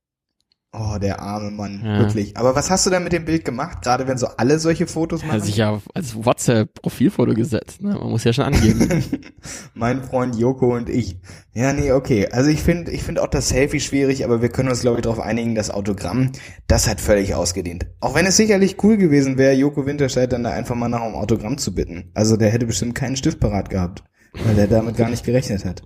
Oh, 0.71 0.99
der 1.01 1.21
arme 1.23 1.51
Mann, 1.51 1.81
Ja. 1.83 1.99
wirklich. 2.01 2.37
Aber 2.37 2.55
was 2.55 2.69
hast 2.71 2.85
du 2.85 2.91
da 2.91 3.01
mit 3.01 3.15
dem 3.15 3.25
Bild 3.25 3.43
gemacht? 3.47 3.81
Gerade 3.81 4.07
wenn 4.07 4.19
so 4.19 4.27
alle 4.37 4.59
solche 4.59 4.87
Fotos 4.87 5.23
Er 5.23 5.29
machen? 5.29 5.39
hat 5.39 5.47
sich 5.47 5.57
ja 5.57 5.71
auf- 5.71 5.89
als 5.95 6.15
WhatsApp-Profilfoto 6.15 7.33
gesetzt. 7.33 7.81
Ne? 7.83 7.95
Man 7.95 8.11
muss 8.11 8.25
ja 8.25 8.35
schon 8.35 8.45
angeben. 8.45 9.03
mein 9.75 10.03
Freund 10.05 10.37
Joko 10.37 10.77
und 10.77 10.91
ich. 10.91 11.17
Ja, 11.55 11.73
nee, 11.73 11.91
okay. 11.93 12.29
Also 12.31 12.51
ich 12.51 12.63
finde 12.63 12.91
ich 12.93 13.03
finde 13.03 13.23
auch 13.23 13.29
das 13.29 13.49
Selfie 13.49 13.81
schwierig, 13.81 14.25
aber 14.27 14.43
wir 14.43 14.51
können 14.51 14.69
uns, 14.69 14.83
glaube 14.83 14.99
ich, 14.99 15.03
darauf 15.05 15.21
einigen, 15.21 15.55
das 15.55 15.71
Autogramm, 15.71 16.33
das 16.67 16.87
hat 16.87 17.01
völlig 17.01 17.35
ausgedient. 17.35 17.87
Auch 18.01 18.15
wenn 18.15 18.27
es 18.27 18.37
sicherlich 18.37 18.77
cool 18.85 18.99
gewesen 18.99 19.39
wäre, 19.39 19.55
Joko 19.55 19.87
Winterscheid 19.87 20.31
dann 20.31 20.45
da 20.45 20.51
einfach 20.51 20.75
mal 20.75 20.89
nach 20.91 21.01
einem 21.01 21.15
Autogramm 21.15 21.57
zu 21.57 21.75
bitten. 21.75 22.11
Also 22.13 22.37
der 22.37 22.51
hätte 22.51 22.67
bestimmt 22.67 22.95
keinen 22.95 23.17
Stift 23.17 23.41
parat 23.41 23.71
gehabt, 23.71 24.05
weil 24.45 24.55
der 24.55 24.67
damit 24.67 24.99
gar 24.99 25.09
nicht 25.09 25.25
gerechnet 25.25 25.65
hat. 25.65 25.83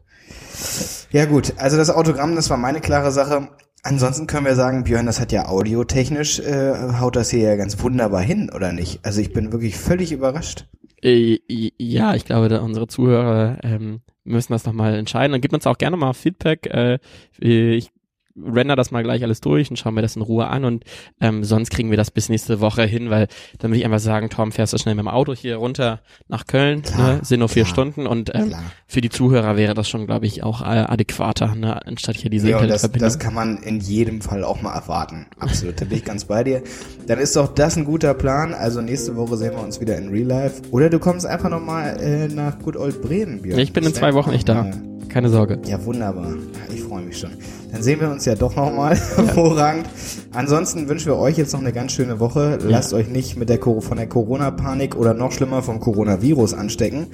Ja 1.13 1.27
gut, 1.27 1.55
also 1.57 1.77
das 1.77 1.91
Autogramm, 1.91 2.35
das 2.35 2.51
war 2.51 2.57
meine 2.57 2.81
klare 2.81 3.13
Sache. 3.13 3.49
Ansonsten 3.83 4.29
können 4.29 4.47
wir 4.47 4.55
sagen, 4.55 4.85
Björn, 4.85 5.07
das 5.07 5.19
hat 5.19 5.33
ja 5.33 5.49
audiotechnisch, 5.49 6.39
äh, 6.39 6.93
haut 7.01 7.17
das 7.17 7.31
hier 7.31 7.41
ja 7.41 7.57
ganz 7.57 7.83
wunderbar 7.83 8.23
hin, 8.23 8.51
oder 8.55 8.73
nicht? 8.73 9.01
Also 9.05 9.21
ich 9.21 9.33
bin 9.33 9.51
wirklich 9.51 9.77
völlig 9.77 10.13
überrascht. 10.13 10.67
Äh, 11.03 11.41
ja, 11.49 12.15
ich 12.15 12.25
glaube, 12.25 12.49
da 12.49 12.61
unsere 12.61 12.87
Zuhörer 12.87 13.59
ähm, 13.65 14.03
müssen 14.23 14.53
das 14.53 14.65
nochmal 14.67 14.95
entscheiden. 14.95 15.33
Dann 15.33 15.41
gibt 15.41 15.53
uns 15.53 15.67
auch 15.67 15.79
gerne 15.79 15.97
mal 15.97 16.13
Feedback. 16.13 16.67
Äh, 16.67 17.01
ich 17.41 17.91
render 18.37 18.77
das 18.77 18.91
mal 18.91 19.03
gleich 19.03 19.23
alles 19.23 19.41
durch 19.41 19.71
und 19.71 19.77
schauen 19.77 19.95
wir 19.95 20.03
das 20.03 20.17
in 20.17 20.23
Ruhe 20.23 20.47
an 20.49 20.65
und 20.65 20.85
ähm, 21.21 21.45
sonst 21.45 21.71
kriegen 21.71 21.91
wir 21.91 21.97
das 21.97 22.11
bis 22.11 22.29
nächste 22.29 22.61
Woche 22.61 22.83
hin, 22.85 23.11
weil 23.11 23.29
dann 23.59 23.71
würde 23.71 23.79
ich 23.81 23.85
einfach 23.85 23.99
sagen, 23.99 24.31
Tom, 24.31 24.53
fährst 24.53 24.73
du 24.73 24.79
schnell 24.79 24.95
mit 24.95 25.05
dem 25.05 25.09
Auto 25.09 25.35
hier 25.35 25.57
runter 25.57 26.01
nach 26.29 26.47
Köln, 26.47 26.83
Klar, 26.83 27.15
ne? 27.15 27.21
sind 27.23 27.41
nur 27.41 27.49
vier 27.49 27.65
klar, 27.65 27.73
Stunden 27.75 28.07
und 28.07 28.35
ähm, 28.35 28.49
Klar. 28.49 28.63
für 28.87 29.01
die 29.01 29.11
Zuhörer 29.11 29.57
wäre 29.57 29.75
das 29.75 29.89
schon, 29.89 30.07
glaube 30.07 30.27
ich, 30.27 30.43
auch 30.43 30.63
äh, 30.63 30.65
adäquater, 30.65 31.55
ne? 31.55 31.85
anstatt 31.87 32.17
hier 32.17 32.31
diese 32.31 32.49
Ja, 32.51 32.67
das, 32.67 32.91
das 32.91 33.19
kann 33.19 33.35
man 33.35 33.59
in 33.59 33.81
jedem 33.81 34.21
Fall 34.23 34.45
auch 34.45 34.63
mal 34.63 34.75
erwarten. 34.75 35.27
Absolut, 35.39 35.81
da 35.81 35.85
bin 35.85 35.99
ich 35.99 36.05
ganz 36.05 36.25
bei 36.25 36.43
dir. 36.45 36.63
Dann 37.07 37.19
ist 37.19 37.37
doch 37.37 37.49
das 37.55 37.77
ein 37.77 37.85
guter 37.85 38.15
Plan. 38.15 38.55
Also 38.55 38.81
nächste 38.81 39.17
Woche 39.17 39.37
sehen 39.37 39.53
wir 39.53 39.63
uns 39.63 39.81
wieder 39.81 39.99
in 39.99 40.09
Real 40.09 40.27
Life. 40.29 40.63
Oder 40.71 40.89
du 40.89 40.99
kommst 40.99 41.27
einfach 41.27 41.51
nochmal 41.51 42.01
äh, 42.01 42.29
nach 42.29 42.59
Good 42.61 42.77
Old 42.77 43.03
Bremen, 43.03 43.43
Björn. 43.43 43.59
ich 43.59 43.73
bin 43.73 43.85
in 43.85 43.91
Das 43.91 43.99
zwei 43.99 44.09
wär 44.09 44.15
Wochen 44.15 44.31
nicht 44.31 44.49
da. 44.49 44.63
mal- 44.63 44.92
Keine 45.13 45.29
Sorge. 45.29 45.59
Ja, 45.67 45.85
wunderbar. 45.85 46.31
Ja, 46.31 46.75
Ich 46.75 46.83
freue 46.83 47.03
mich 47.03 47.19
schon. 47.19 47.33
Dann 47.71 47.83
sehen 47.83 48.01
wir 48.01 48.11
uns 48.11 48.25
ja 48.25 48.35
doch 48.35 48.57
nochmal. 48.57 48.97
Hervorragend. 49.17 49.87
Ansonsten 50.33 50.89
wünschen 50.89 51.07
wir 51.09 51.19
euch 51.19 51.37
jetzt 51.37 51.53
noch 51.53 51.61
eine 51.61 51.73
ganz 51.73 51.93
schöne 51.93 52.19
Woche. 52.19 52.59
Lasst 52.63 52.95
euch 52.95 53.09
nicht 53.09 53.37
mit 53.37 53.49
der 53.51 53.61
von 53.61 53.97
der 53.97 54.09
Corona-Panik 54.09 54.97
oder 54.97 55.13
noch 55.13 55.33
schlimmer 55.33 55.63
vom 55.63 55.81
Coronavirus 55.81 56.55
anstecken. 56.55 57.09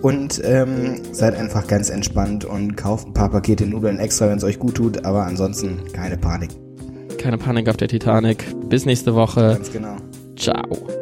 Und 0.00 0.40
ähm, 0.44 1.00
seid 1.12 1.34
einfach 1.34 1.66
ganz 1.66 1.90
entspannt 1.90 2.44
und 2.44 2.76
kauft 2.76 3.08
ein 3.08 3.12
paar 3.12 3.30
Pakete 3.30 3.66
Nudeln 3.66 3.98
extra, 3.98 4.28
wenn 4.28 4.38
es 4.38 4.44
euch 4.44 4.58
gut 4.58 4.76
tut. 4.76 5.04
Aber 5.04 5.26
ansonsten 5.26 5.80
keine 5.92 6.16
Panik. 6.16 6.50
Keine 7.18 7.36
Panik 7.36 7.68
auf 7.68 7.76
der 7.76 7.88
Titanic. 7.88 8.44
Bis 8.68 8.86
nächste 8.86 9.14
Woche. 9.14 9.54
Ganz 9.54 9.72
genau. 9.72 9.96
Ciao. 10.36 10.99